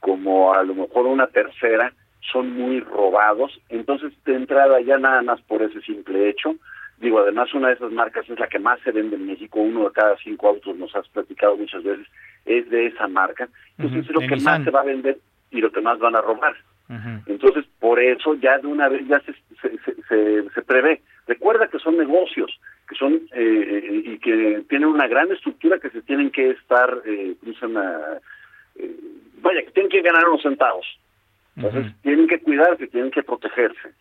[0.00, 1.92] como a lo mejor una tercera
[2.32, 6.56] son muy robados, entonces de entrada ya nada más por ese simple hecho,
[6.98, 9.84] digo, además una de esas marcas es la que más se vende en México, uno
[9.84, 12.06] de cada cinco autos nos has platicado muchas veces,
[12.46, 15.18] es de esa marca, entonces es lo que más se va a vender
[15.50, 16.56] y lo que más van a robar.
[17.26, 19.34] Entonces, por eso ya de una vez ya se,
[20.08, 21.02] se, se prevé.
[21.26, 26.02] Recuerda que son negocios, que son eh, y que tienen una gran estructura que se
[26.02, 27.34] tienen que estar, eh,
[28.76, 28.90] eh,
[29.42, 30.86] vaya, que tienen que ganar unos centavos.
[31.56, 33.92] Entonces tienen que cuidarse, tienen que protegerse.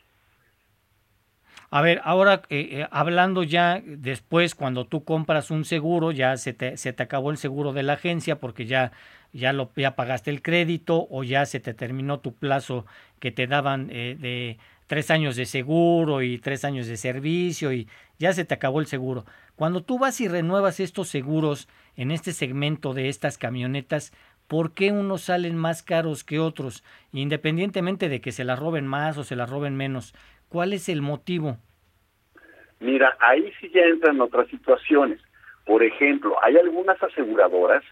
[1.76, 2.42] A ver, ahora
[2.90, 7.38] hablando ya después, cuando tú compras un seguro, ya se te, se te acabó el
[7.38, 8.94] seguro de la agencia porque ya,
[9.34, 12.86] ya, lo, ya pagaste el crédito o ya se te terminó tu plazo
[13.20, 14.58] que te daban de
[14.88, 18.88] tres años de seguro y tres años de servicio y ya se te acabó el
[18.88, 19.26] seguro.
[19.58, 24.14] Cuando tú vas y renuevas estos seguros en este segmento de estas camionetas,
[24.48, 26.86] ¿por qué unos salen más caros que otros?
[27.12, 30.14] Independientemente de que se la roben más o se la roben menos,
[30.56, 31.58] ¿cuál es el motivo?
[32.80, 35.20] Mira, ahí sí ya entran otras situaciones.
[35.65, 37.84] Por ejemplo, hay algunas aseguradoras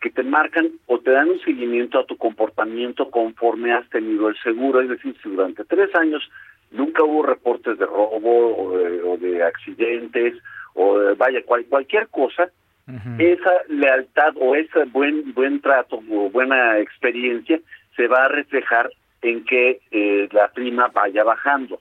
[0.00, 4.38] que te marcan o te dan un seguimiento a tu comportamiento conforme has tenido el
[4.38, 4.80] seguro.
[4.80, 6.22] Es decir, si durante tres años
[6.70, 10.32] nunca hubo reportes de robo o de, accidentes
[10.72, 12.50] o vaya, cualquier cosa,
[13.18, 17.60] esa lealtad o ese buen, buen trato o buena experiencia
[17.96, 18.88] se va a reflejar
[19.22, 21.78] en que eh, la prima vaya bajando.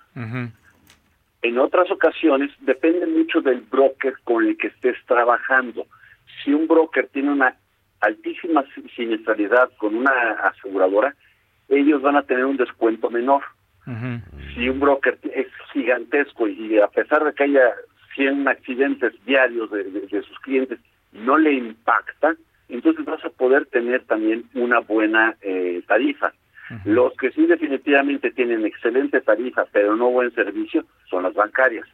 [1.42, 5.86] En otras ocasiones depende mucho del broker con el que estés trabajando.
[6.44, 7.56] Si un broker tiene una
[8.02, 8.64] altísima
[8.96, 10.12] siniestralidad con una
[10.44, 11.16] aseguradora,
[11.70, 13.44] ellos van a tener un descuento menor.
[14.54, 17.74] Si un broker es gigantesco y a pesar de que haya
[18.16, 20.80] 100 accidentes diarios de, sus clientes,
[21.14, 22.36] no le impacta,
[22.68, 26.34] entonces vas a poder tener también una buena eh, tarifa.
[26.86, 31.88] Los que sí definitivamente tienen excelente tarifa, pero no buen servicio, son las bancarias.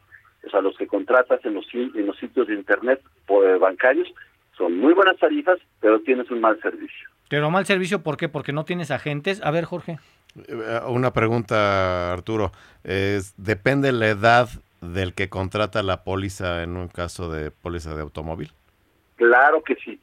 [0.46, 4.08] O sea, los que contratas en los, en los sitios de internet por, eh, bancarios
[4.56, 7.08] son muy buenas tarifas, pero tienes un mal servicio.
[7.28, 8.28] Pero mal servicio, ¿por qué?
[8.28, 9.40] Porque no tienes agentes.
[9.42, 9.98] A ver, Jorge.
[10.36, 12.52] Eh, una pregunta, Arturo.
[12.84, 14.48] Es, ¿Depende la edad
[14.80, 18.52] del que contrata la póliza en un caso de póliza de automóvil?
[19.16, 20.00] Claro que sí.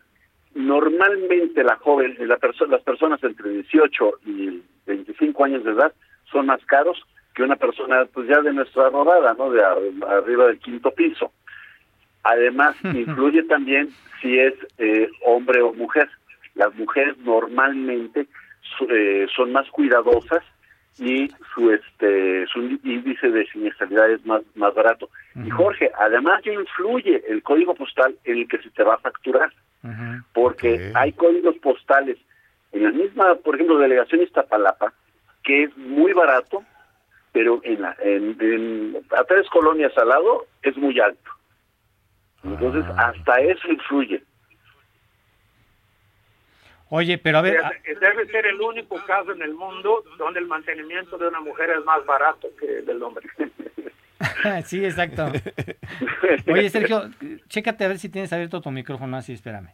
[0.53, 2.37] Normalmente la joven, la
[2.69, 5.93] las personas entre 18 y 25 años de edad
[6.31, 7.01] son más caros
[7.33, 9.51] que una persona pues ya de nuestra rodada, ¿no?
[9.51, 11.31] De arriba del quinto piso.
[12.23, 13.89] Además, influye también
[14.21, 16.09] si es eh, hombre o mujer.
[16.55, 18.27] Las mujeres normalmente
[18.89, 20.43] eh, son más cuidadosas
[20.99, 25.09] y su este su índice de siniestralidad es más más barato.
[25.45, 28.99] Y Jorge, además ya influye el código postal en el que se te va a
[28.99, 29.51] facturar,
[30.33, 32.17] porque hay códigos postales
[32.71, 34.93] en la misma, por ejemplo, delegación Iztapalapa,
[35.43, 36.63] que es muy barato,
[37.31, 41.31] pero en, la, en, a tres colonias al lado es muy alto.
[42.43, 43.09] Entonces, ah.
[43.09, 44.23] hasta eso influye.
[46.89, 47.61] Oye, pero a ver...
[47.85, 51.85] Debe, ser el único caso en el mundo donde el mantenimiento de una mujer es
[51.85, 53.27] más barato que del hombre.
[54.65, 55.31] sí, exacto.
[56.47, 57.09] Oye, Sergio,
[57.47, 59.69] chécate a ver si tienes abierto tu micrófono así, espérame.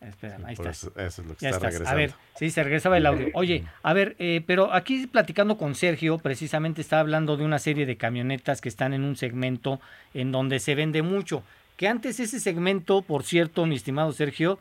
[0.00, 0.70] Espérame, ahí está.
[0.70, 1.90] Eso, es lo que está regresando.
[1.90, 3.28] A ver, sí, se regresaba el audio.
[3.34, 7.86] Oye, a ver, eh, pero aquí platicando con Sergio, precisamente está hablando de una serie
[7.86, 9.80] de camionetas que están en un segmento
[10.14, 11.42] en donde se vende mucho.
[11.76, 14.58] Que antes ese segmento, por cierto, mi estimado Sergio,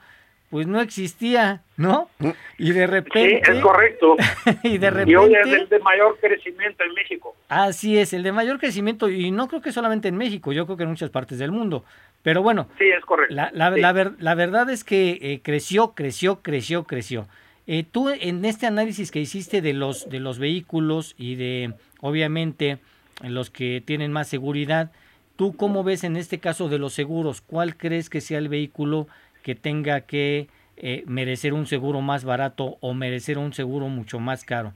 [0.50, 2.10] pues no existía, ¿no?
[2.20, 2.30] Mm.
[2.58, 3.42] Y de repente...
[3.44, 4.16] Sí, es correcto.
[4.64, 5.12] y de repente...
[5.12, 7.36] Y hoy es el de mayor crecimiento en México.
[7.50, 10.78] Así es, el de mayor crecimiento, y no creo que solamente en México, yo creo
[10.78, 11.84] que en muchas partes del mundo.
[12.24, 13.36] Pero bueno, sí, es correcto.
[13.36, 17.28] La, la, la, verdad es que eh, creció, creció, creció, creció.
[17.68, 22.80] Eh, tú en este análisis que hiciste de los, de los vehículos y de, obviamente,
[23.22, 24.92] los que tienen más seguridad,
[25.36, 27.42] ¿tú cómo ves en este caso de los seguros?
[27.42, 29.08] ¿Cuál crees que sea el vehículo
[29.46, 34.44] que tenga que eh, merecer un seguro más barato o merecer un seguro mucho más
[34.44, 34.74] caro?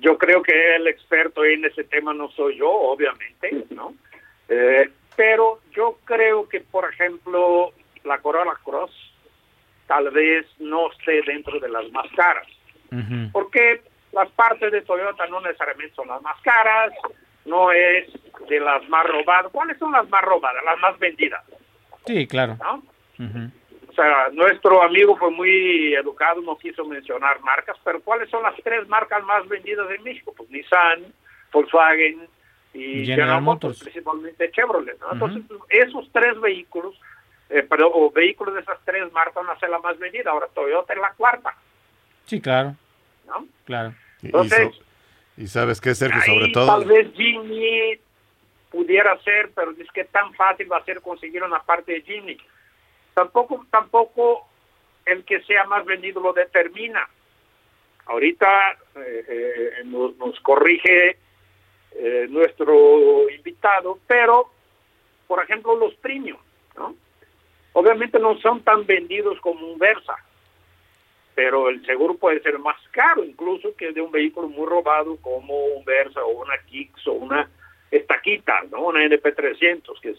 [0.00, 3.92] Yo creo que el experto en ese tema no soy yo, obviamente, ¿no?
[4.48, 8.92] Eh, pero yo creo que, por ejemplo, la Corolla Cross
[9.86, 12.46] tal vez no esté dentro de las más caras,
[13.32, 16.94] porque las partes de Toyota no necesariamente son las más caras,
[17.50, 18.08] no es
[18.48, 19.50] de las más robadas.
[19.52, 20.64] ¿Cuáles son las más robadas?
[20.64, 21.44] Las más vendidas.
[22.06, 22.56] Sí, claro.
[23.88, 28.54] O sea, nuestro amigo fue muy educado, no quiso mencionar marcas, pero ¿cuáles son las
[28.62, 30.32] tres marcas más vendidas en México?
[30.34, 31.12] Pues Nissan,
[31.52, 32.28] Volkswagen
[32.72, 34.96] y General, Motors, principalmente Chevrolet.
[35.12, 36.98] Entonces, esos tres vehículos,
[37.50, 40.30] eh, pero, o vehículos de esas tres marcas van a ser la más vendida.
[40.30, 41.54] Ahora Toyota es la cuarta.
[42.26, 42.76] Sí, claro.
[43.26, 43.44] ¿No?
[43.64, 43.92] Claro.
[44.22, 44.80] Entonces,
[45.40, 46.66] y sabes qué, Sergio, sobre todo.
[46.66, 47.98] Tal vez Jimmy
[48.70, 52.36] pudiera ser, pero es que tan fácil va a ser conseguir una parte de Jimmy.
[53.14, 54.46] Tampoco, tampoco
[55.06, 57.08] el que sea más vendido lo determina.
[58.04, 61.16] Ahorita eh, eh, nos, corrige
[61.92, 64.50] eh, nuestro invitado, pero,
[65.26, 66.38] por ejemplo, los premios,
[66.76, 66.94] ¿no?
[67.72, 70.16] Obviamente no son tan vendidos como un Versa
[71.34, 75.54] pero el seguro puede ser más caro incluso que de un vehículo muy robado como
[75.66, 77.48] un Versa o una Kicks o una
[77.90, 78.82] Estaquita, ¿no?
[78.86, 80.18] Una NP300, que es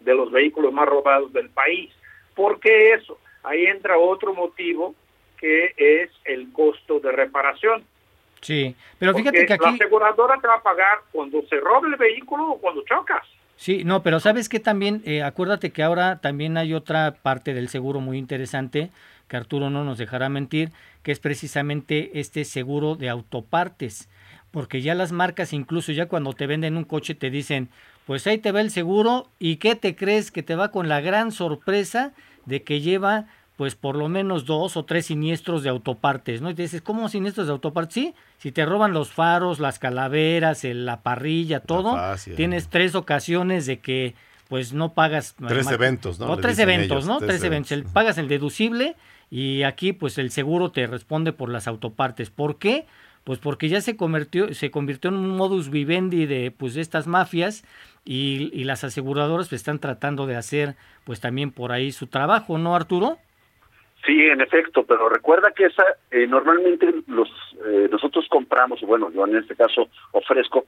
[0.00, 1.92] de los vehículos más robados del país.
[2.34, 3.18] ¿Por qué eso?
[3.42, 4.94] Ahí entra otro motivo
[5.38, 7.84] que es el costo de reparación.
[8.40, 9.64] Sí, pero fíjate que aquí...
[9.64, 13.26] La aseguradora te va a pagar cuando se robe el vehículo o cuando chocas.
[13.56, 17.68] Sí, no, pero sabes que también, eh, acuérdate que ahora también hay otra parte del
[17.68, 18.90] seguro muy interesante,
[19.30, 20.72] que Arturo no nos dejará mentir,
[21.04, 24.08] que es precisamente este seguro de autopartes,
[24.50, 27.68] porque ya las marcas, incluso ya cuando te venden un coche, te dicen,
[28.06, 31.00] pues ahí te va el seguro y ¿qué te crees que te va con la
[31.00, 32.12] gran sorpresa
[32.44, 33.26] de que lleva
[33.56, 36.50] pues por lo menos dos o tres siniestros de autopartes, ¿no?
[36.50, 37.94] Y te dices, ¿cómo siniestros de autopartes?
[37.94, 41.96] Sí, si te roban los faros, las calaveras, la parrilla, todo,
[42.36, 44.14] tienes tres ocasiones de que
[44.48, 45.36] pues no pagas...
[45.46, 46.32] Tres eventos, ¿no?
[46.32, 47.18] O tres eventos, ¿no?
[47.18, 47.84] Tres, eventos.
[47.92, 48.96] pagas el deducible
[49.30, 52.30] y aquí pues el seguro te responde por las autopartes.
[52.30, 52.86] ¿Por qué?
[53.24, 57.06] Pues porque ya se convirtió, se convirtió en un modus vivendi de pues de estas
[57.06, 57.64] mafias
[58.04, 60.74] y, y las aseguradoras pues, están tratando de hacer
[61.04, 63.18] pues también por ahí su trabajo, ¿no, Arturo?
[64.06, 67.28] Sí, en efecto, pero recuerda que esa eh, normalmente los
[67.66, 70.64] eh, nosotros compramos, bueno, yo en este caso ofrezco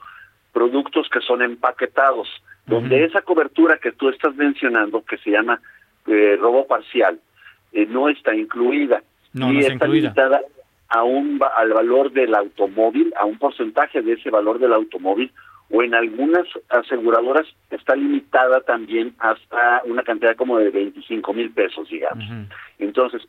[0.53, 2.29] productos que son empaquetados,
[2.67, 5.61] donde esa cobertura que tú estás mencionando, que se llama
[6.07, 7.19] eh, robo parcial,
[7.89, 9.03] no está incluida
[9.35, 10.41] y está limitada
[10.89, 15.33] a un al valor del automóvil, a un porcentaje de ese valor del automóvil
[15.71, 21.89] o en algunas aseguradoras está limitada también hasta una cantidad como de 25 mil pesos,
[21.89, 22.25] digamos.
[22.79, 23.23] Entonces,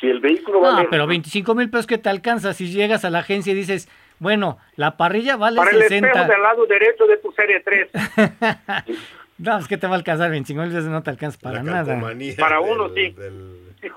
[0.00, 0.86] si el vehículo vale...
[0.86, 3.86] Ah, pero 25 mil pesos que te alcanza si llegas a la agencia y dices,
[4.18, 5.88] bueno, la parrilla vale Para 60.
[5.88, 7.90] Para el espejo del lado derecho de tu serie 3.
[9.38, 12.00] no, es que te va a alcanzar 25 mil pesos, no te alcanza para nada.
[12.38, 13.14] Para uno, sí.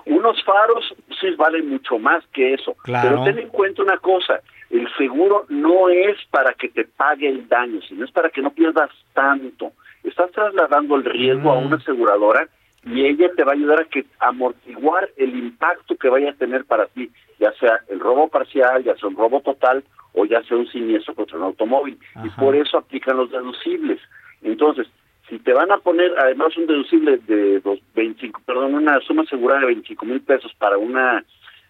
[0.06, 2.74] Unos faros sí valen mucho más que eso.
[2.82, 3.08] Claro.
[3.08, 7.48] Pero ten en cuenta una cosa, el seguro no es para que te pague el
[7.48, 9.72] daño, sino es para que no pierdas tanto.
[10.02, 11.80] Estás trasladando el riesgo a una mm.
[11.80, 12.48] aseguradora
[12.86, 16.64] y ella te va a ayudar a que amortiguar el impacto que vaya a tener
[16.64, 19.82] para ti, ya sea el robo parcial, ya sea un robo total
[20.12, 21.98] o ya sea un siniestro contra un automóvil.
[22.22, 24.00] Y por eso aplican los deducibles.
[24.42, 24.86] Entonces,
[25.28, 29.60] si te van a poner además un deducible de dos, 25, perdón, una suma asegurada
[29.60, 31.24] de 25 mil pesos para una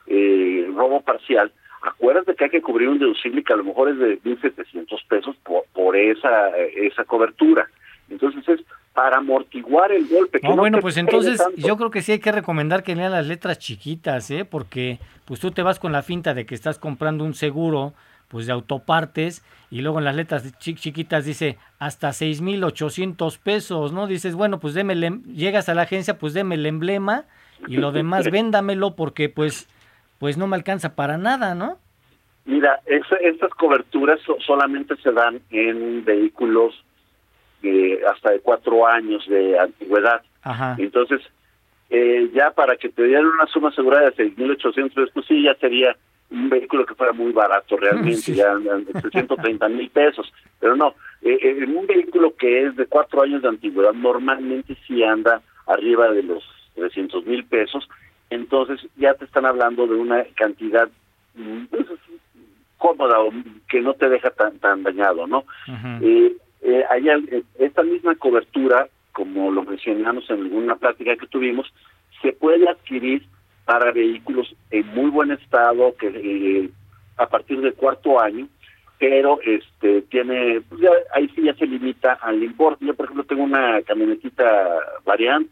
[0.07, 1.53] eh, robo parcial,
[1.83, 5.37] acuérdate que hay que cubrir un deducible que a lo mejor es de 1.700 pesos
[5.45, 7.69] por, por esa, esa cobertura.
[8.11, 8.61] Entonces es
[8.93, 10.41] para amortiguar el golpe.
[10.43, 13.59] no, bueno, pues entonces yo creo que sí hay que recomendar que lean las letras
[13.59, 14.45] chiquitas, ¿eh?
[14.45, 17.93] Porque pues tú te vas con la finta de que estás comprando un seguro
[18.35, 24.09] pues de autopartes y luego en las letras chiquitas dice hasta 6.800 pesos, ¿no?
[24.09, 24.97] Dices, bueno, pues déme,
[25.33, 27.27] llegas a la agencia, pues déme el emblema
[27.69, 29.69] y lo demás véndamelo porque pues
[30.19, 31.79] pues no me alcanza para nada, ¿no?
[32.45, 36.75] Mira, estas coberturas solamente se dan en vehículos
[37.63, 40.23] de hasta de cuatro años de antigüedad.
[40.79, 41.21] Entonces,
[41.89, 45.55] eh, ya para que te dieran una suma asegurada de 6.800 pesos, pues sí, ya
[45.55, 45.97] sería
[46.35, 50.33] un vehículo que fuera muy barato realmente, ya de 130 mil pesos.
[50.61, 54.77] Pero no, eh, eh, en un vehículo que es de cuatro años de antigüedad, normalmente
[54.87, 57.89] sí anda arriba de los 300 mil pesos
[58.31, 60.89] entonces ya te están hablando de una cantidad
[61.71, 61.87] pues,
[62.79, 63.33] cómoda o
[63.69, 65.45] que no te deja tan tan dañado, ¿no?
[66.03, 71.73] eh, eh, eh, esta misma cobertura, como lo mencionamos en alguna plática que tuvimos,
[72.23, 73.27] se puede adquirir
[73.65, 76.71] para vehículos en muy buen estado, que eh,
[77.17, 78.49] a partir del cuarto año,
[78.99, 82.87] pero este tiene, pues ahí sí ya se limita al importe.
[82.87, 85.51] Yo, por ejemplo, tengo una camionetita variante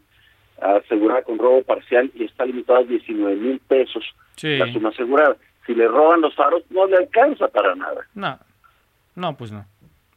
[0.61, 4.03] asegurada con robo parcial y está limitada a 19 mil pesos
[4.41, 5.35] la suma asegurada.
[5.65, 8.05] Si le roban los faros, no le alcanza para nada.
[8.13, 8.37] No,
[9.15, 9.65] no, pues no.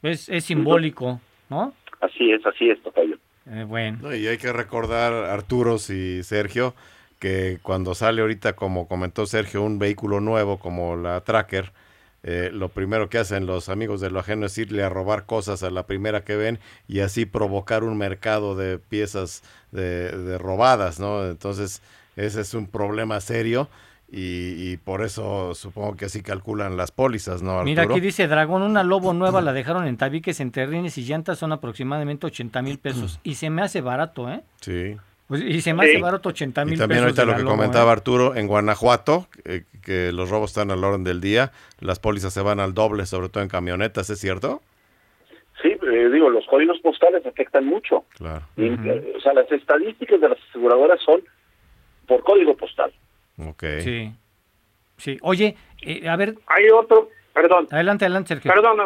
[0.01, 1.73] Es, es simbólico, ¿no?
[2.01, 3.17] Así es, así es, Tocayo.
[3.49, 4.13] Eh, bueno.
[4.13, 6.73] y hay que recordar, Arturo y Sergio,
[7.19, 11.71] que cuando sale ahorita, como comentó Sergio, un vehículo nuevo como la Tracker,
[12.23, 15.63] eh, lo primero que hacen los amigos de lo ajeno es irle a robar cosas
[15.63, 21.25] a la primera que ven y así provocar un mercado de piezas de, robadas, ¿no?
[21.25, 21.81] Entonces,
[22.15, 23.69] ese es un problema serio.
[24.09, 27.51] Y, por eso supongo que así calculan las pólizas, ¿no?
[27.51, 27.65] Arturo?
[27.65, 31.39] Mira, aquí dice Dragón, una Lobo nueva la dejaron en tabiques entre rines y llantas,
[31.39, 33.19] son aproximadamente 80 mil pesos.
[33.23, 34.43] Y se me hace barato, ¿eh?
[34.61, 34.95] Sí.
[35.27, 36.77] Pues, y se me hace barato 80 mil pesos.
[36.77, 37.93] Y también ahorita lo que comentaba ¿eh?
[37.93, 42.41] Arturo, en Guanajuato, eh, que los robos están al orden del día, las pólizas se
[42.41, 44.61] van al doble, sobre todo en camionetas, ¿es cierto?
[45.61, 48.05] Sí, eh, digo, los códigos postales afectan mucho.
[48.17, 48.45] Claro.
[48.57, 51.21] O sea, las estadísticas de las aseguradoras son
[52.05, 52.93] por código postal.
[53.37, 53.63] Ok.
[53.81, 54.13] Sí.
[54.97, 55.17] Sí.
[55.21, 55.57] Oye,
[56.07, 56.35] a ver.
[56.47, 57.67] Hay otro, perdón.
[57.69, 58.53] Adelante, adelante, Sergio.
[58.53, 58.79] Perdón,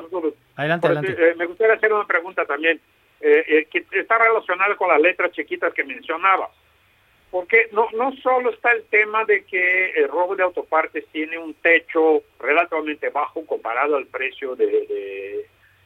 [0.56, 1.36] Adelante, adelante.
[1.38, 2.80] me gustaría hacer una pregunta también.
[3.24, 6.50] Eh, eh, que está relacionado con las letras chiquitas que mencionaba.
[7.30, 11.54] Porque no, no solo está el tema de que el robo de autopartes tiene un
[11.54, 14.66] techo relativamente bajo comparado al precio de,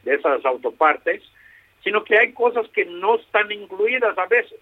[0.02, 1.22] de, esas autopartes,
[1.84, 4.58] sino que hay cosas que no están incluidas a veces.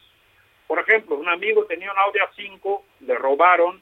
[0.67, 3.81] Por ejemplo, un amigo tenía un Audi A5, le robaron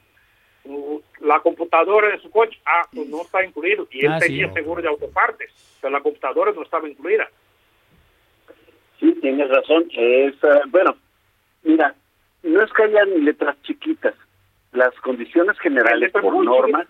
[0.65, 4.53] uh, la computadora de su coche, ah, pues no está incluido, y él ah, tenía
[4.53, 7.27] seguro de autopartes, pero la computadora no estaba incluida.
[9.23, 9.85] Tienes razón.
[9.93, 10.97] Es, eh, bueno,
[11.63, 11.95] mira,
[12.43, 14.13] no es que hayan letras chiquitas,
[14.73, 16.85] las condiciones generales por norma.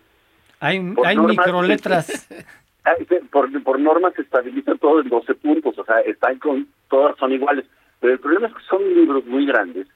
[0.60, 2.28] Hay, hay microletras.
[3.32, 7.32] Por, por norma se estabiliza todo en 12 puntos, o sea, están con, todas son
[7.32, 7.64] iguales.
[8.02, 9.88] Pero el problema es que son libros muy grandes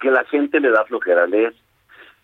[0.00, 1.52] que la gente le da flojera a leer.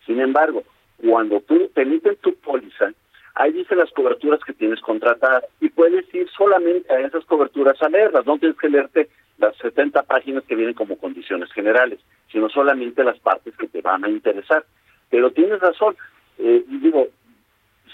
[0.05, 0.63] Sin embargo,
[1.03, 2.93] cuando tú te emiten tu póliza,
[3.35, 7.89] ahí dice las coberturas que tienes contratadas y puedes ir solamente a esas coberturas a
[7.89, 11.99] leerlas, no tienes que leerte las 70 páginas que vienen como condiciones generales,
[12.31, 14.65] sino solamente las partes que te van a interesar.
[15.09, 15.95] Pero tienes razón,
[16.37, 17.07] eh, digo,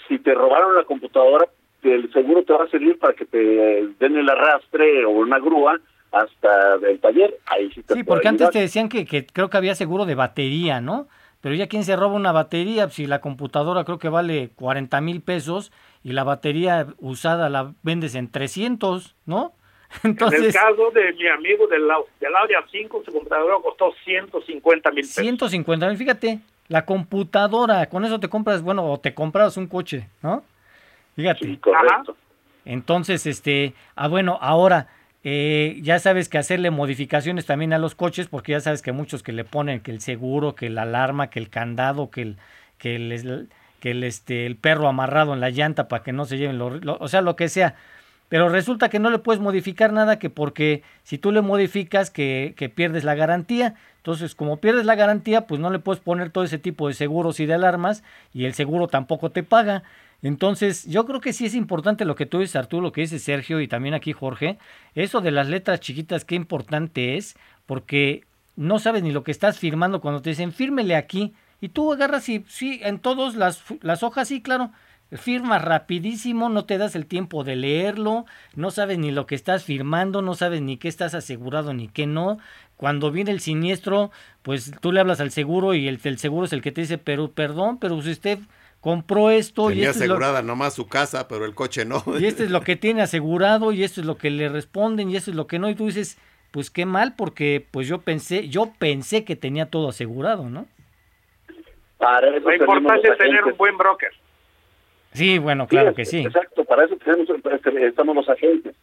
[0.08, 1.46] si te robaron la computadora,
[1.82, 5.78] el seguro te va a servir para que te den el arrastre o una grúa
[6.12, 7.38] hasta el taller.
[7.46, 10.14] Ahí sí te Sí, porque antes te decían que, que creo que había seguro de
[10.14, 11.08] batería, ¿no?
[11.40, 15.20] Pero ya quien se roba una batería, si la computadora creo que vale 40 mil
[15.20, 15.72] pesos
[16.02, 19.52] y la batería usada la vendes en 300, ¿no?
[20.02, 21.82] Entonces, en el caso de mi amigo del,
[22.20, 25.22] del Audi A5, su computadora costó 150 mil pesos.
[25.22, 30.08] 150 mil, fíjate, la computadora, con eso te compras, bueno, o te compras un coche,
[30.22, 30.42] ¿no?
[31.16, 31.58] Fíjate.
[31.60, 32.16] correcto.
[32.64, 34.88] Entonces, este, ah, bueno, ahora,
[35.22, 39.22] eh, ya sabes que hacerle modificaciones también a los coches, porque ya sabes que muchos
[39.22, 42.36] que le ponen que el seguro, que la alarma, que el candado, que el,
[42.78, 43.48] que el,
[43.80, 46.80] que el, este, el perro amarrado en la llanta para que no se lleven, lo,
[46.98, 47.76] o sea, lo que sea.
[48.28, 52.54] Pero resulta que no le puedes modificar nada que porque si tú le modificas que,
[52.56, 53.74] que pierdes la garantía.
[53.98, 57.40] Entonces, como pierdes la garantía, pues no le puedes poner todo ese tipo de seguros
[57.40, 58.02] y de alarmas
[58.32, 59.82] y el seguro tampoco te paga.
[60.24, 63.18] Entonces, yo creo que sí es importante lo que tú dices, Arturo, lo que dice
[63.18, 64.58] Sergio y también aquí Jorge.
[64.94, 68.24] Eso de las letras chiquitas, qué importante es, porque
[68.56, 71.34] no sabes ni lo que estás firmando cuando te dicen, fírmele aquí.
[71.60, 74.70] Y tú agarras y sí, en todas las, las hojas, sí, claro,
[75.12, 78.24] firmas rapidísimo, no te das el tiempo de leerlo,
[78.54, 82.06] no sabes ni lo que estás firmando, no sabes ni qué estás asegurado ni qué
[82.06, 82.38] no.
[82.76, 84.10] Cuando viene el siniestro,
[84.42, 86.98] pues tú le hablas al seguro y el, el seguro es el que te dice,
[86.98, 88.38] pero perdón, pero si usted
[88.80, 92.02] compró esto y esto asegurada nomás su casa, pero el coche no.
[92.20, 95.16] Y esto es lo que tiene asegurado y esto es lo que le responden y
[95.16, 96.18] esto es lo que no y tú dices,
[96.50, 100.66] pues qué mal porque pues yo pensé, yo pensé que tenía todo asegurado, ¿no?
[101.98, 104.10] Para eso lo importante es tener un buen broker.
[105.14, 106.20] Sí, bueno, claro que sí.
[106.20, 107.28] Exacto, para eso tenemos,
[107.80, 108.74] estamos los agentes.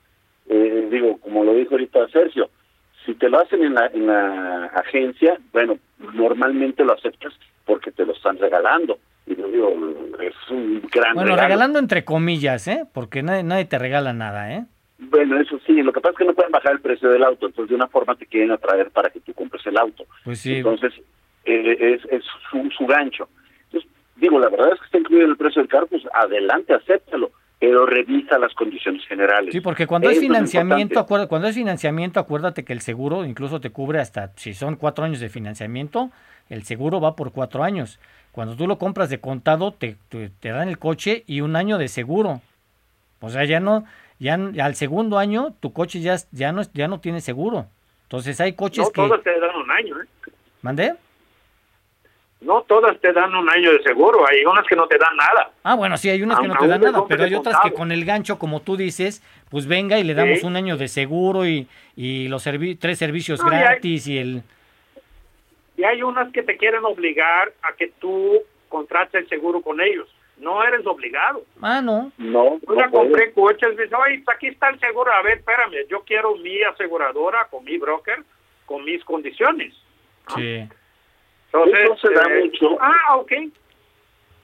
[0.50, 2.50] Eh, digo, como lo dijo ahorita Sergio,
[3.06, 5.78] si te lo hacen en la, en la agencia, bueno,
[6.14, 7.34] normalmente lo aceptas
[7.66, 8.98] porque te lo están regalando.
[9.28, 9.76] Y digo,
[10.20, 12.86] es un gran Bueno, regalando entre comillas, ¿eh?
[12.92, 14.66] Porque nadie, nadie te regala nada, ¿eh?
[14.98, 17.48] Bueno, eso sí, lo que pasa es que no pueden bajar el precio del auto,
[17.48, 20.06] entonces de una forma te quieren atraer para que tú compres el auto.
[20.24, 20.58] Pues sí.
[20.58, 20.94] Entonces,
[21.46, 23.28] eh, es, es su, su gancho.
[24.22, 27.88] Digo, la verdad es que está incluido el precio del carro, pues adelante, acéptalo, pero
[27.88, 29.52] revisa las condiciones generales.
[29.52, 33.72] Sí, porque cuando es financiamiento, acuérdate, cuando es financiamiento, acuérdate que el seguro incluso te
[33.72, 36.12] cubre hasta, si son cuatro años de financiamiento,
[36.50, 38.00] el seguro va por cuatro años.
[38.32, 41.88] Cuando tú lo compras de contado, te, te, dan el coche y un año de
[41.88, 42.42] seguro.
[43.22, 43.86] O sea, ya no,
[44.20, 47.66] ya al segundo año tu coche ya, ya no ya no tiene seguro.
[48.04, 49.02] Entonces hay coches no, que.
[49.02, 50.06] todos te dan un año, ¿eh?
[50.62, 50.94] ¿Mandé?
[52.42, 55.52] No todas te dan un año de seguro, hay unas que no te dan nada.
[55.64, 57.92] Ah, bueno, sí, hay unas que no te dan nada, pero hay otras que con
[57.92, 59.22] el gancho, como tú dices,
[59.52, 62.44] pues venga y le damos un año de seguro y, y los
[62.80, 64.42] tres servicios gratis y, el...
[65.78, 68.40] Y hay unas que te quieren obligar a que tú
[68.70, 70.10] contrates el seguro con ellos.
[70.38, 71.44] No eres obligado.
[71.62, 72.12] Ah, no.
[72.18, 72.60] No.
[72.68, 75.12] Yo compré coches, dice, oye, aquí está el seguro.
[75.12, 78.24] A ver, espérame, yo quiero mi aseguradora con mi broker,
[78.66, 79.76] con mis condiciones.
[80.36, 80.68] Sí
[81.54, 82.78] eso se da eh, mucho.
[82.80, 83.32] Ah, ok.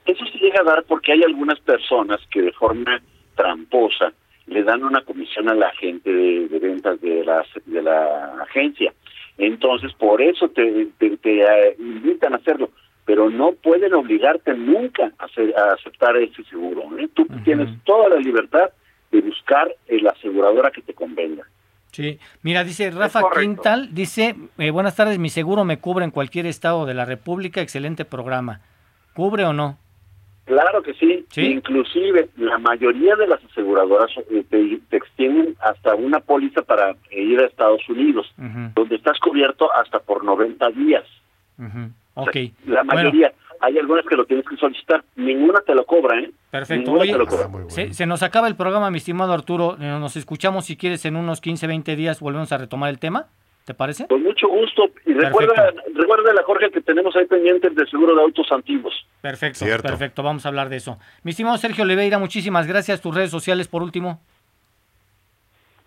[0.05, 3.01] Eso se llega a dar porque hay algunas personas que de forma
[3.35, 4.13] tramposa
[4.45, 8.93] le dan una comisión a la gente de, ventas de la, de la agencia.
[9.37, 12.69] Entonces, por eso te, te, eh, invitan a hacerlo,
[13.05, 16.97] pero no pueden obligarte nunca a, a aceptar ese seguro.
[16.97, 17.09] ¿eh?
[17.13, 18.69] Tú tienes toda la libertad
[19.11, 21.43] de buscar la aseguradora que te convenga.
[21.91, 26.45] Sí, mira, dice Rafa Quintal, dice, eh, buenas tardes, mi seguro me cubre en cualquier
[26.45, 28.61] estado de la República, excelente programa.
[29.13, 29.77] ¿Cubre o no?
[30.45, 31.25] Claro que sí.
[31.35, 37.47] Inclusive la mayoría de las aseguradoras eh, te, extienden hasta una póliza para ir a
[37.47, 41.03] Estados Unidos, donde estás cubierto hasta por 90 días.
[42.13, 42.35] Ok.
[42.65, 43.33] la mayoría.
[43.59, 45.03] Hay algunas que lo tienes que solicitar.
[45.15, 46.31] Ninguna te lo cobra, ¿eh?
[46.49, 46.93] Perfecto.
[46.93, 47.15] Oye,
[47.67, 49.77] se, se, nos acaba el programa, mi estimado Arturo.
[49.79, 52.19] Eh, nos escuchamos si quieres en unos 15, 20 días.
[52.19, 53.27] Volvemos a retomar el tema.
[53.67, 54.07] ¿Te parece?
[54.07, 54.83] Con mucho gusto.
[55.05, 58.93] Y recuerda, recuerda la Jorge que tenemos ahí pendientes de seguro de autos antiguos.
[59.19, 60.23] Perfecto, perfecto.
[60.23, 60.97] Vamos a hablar de eso.
[61.23, 63.01] Mi estimado Sergio Oliveira, muchísimas gracias.
[63.01, 64.21] Tus redes sociales por último.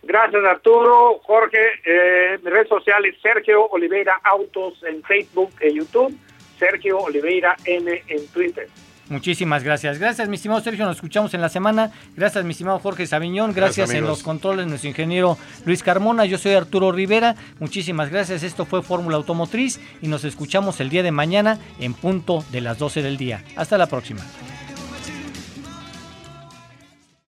[0.02, 1.58] Gracias Arturo, Jorge.
[1.86, 6.14] Eh, mis redes sociales Sergio Oliveira Autos en Facebook e YouTube.
[6.60, 8.68] Sergio Oliveira N en Twitter.
[9.08, 9.98] Muchísimas gracias.
[9.98, 10.84] Gracias, mi estimado Sergio.
[10.84, 11.90] Nos escuchamos en la semana.
[12.16, 13.52] Gracias, mi estimado Jorge Sabiñón.
[13.52, 16.26] Gracias, en los controles, nuestro ingeniero Luis Carmona.
[16.26, 17.34] Yo soy Arturo Rivera.
[17.58, 18.44] Muchísimas gracias.
[18.44, 22.78] Esto fue Fórmula Automotriz y nos escuchamos el día de mañana en punto de las
[22.78, 23.42] 12 del día.
[23.56, 24.20] Hasta la próxima.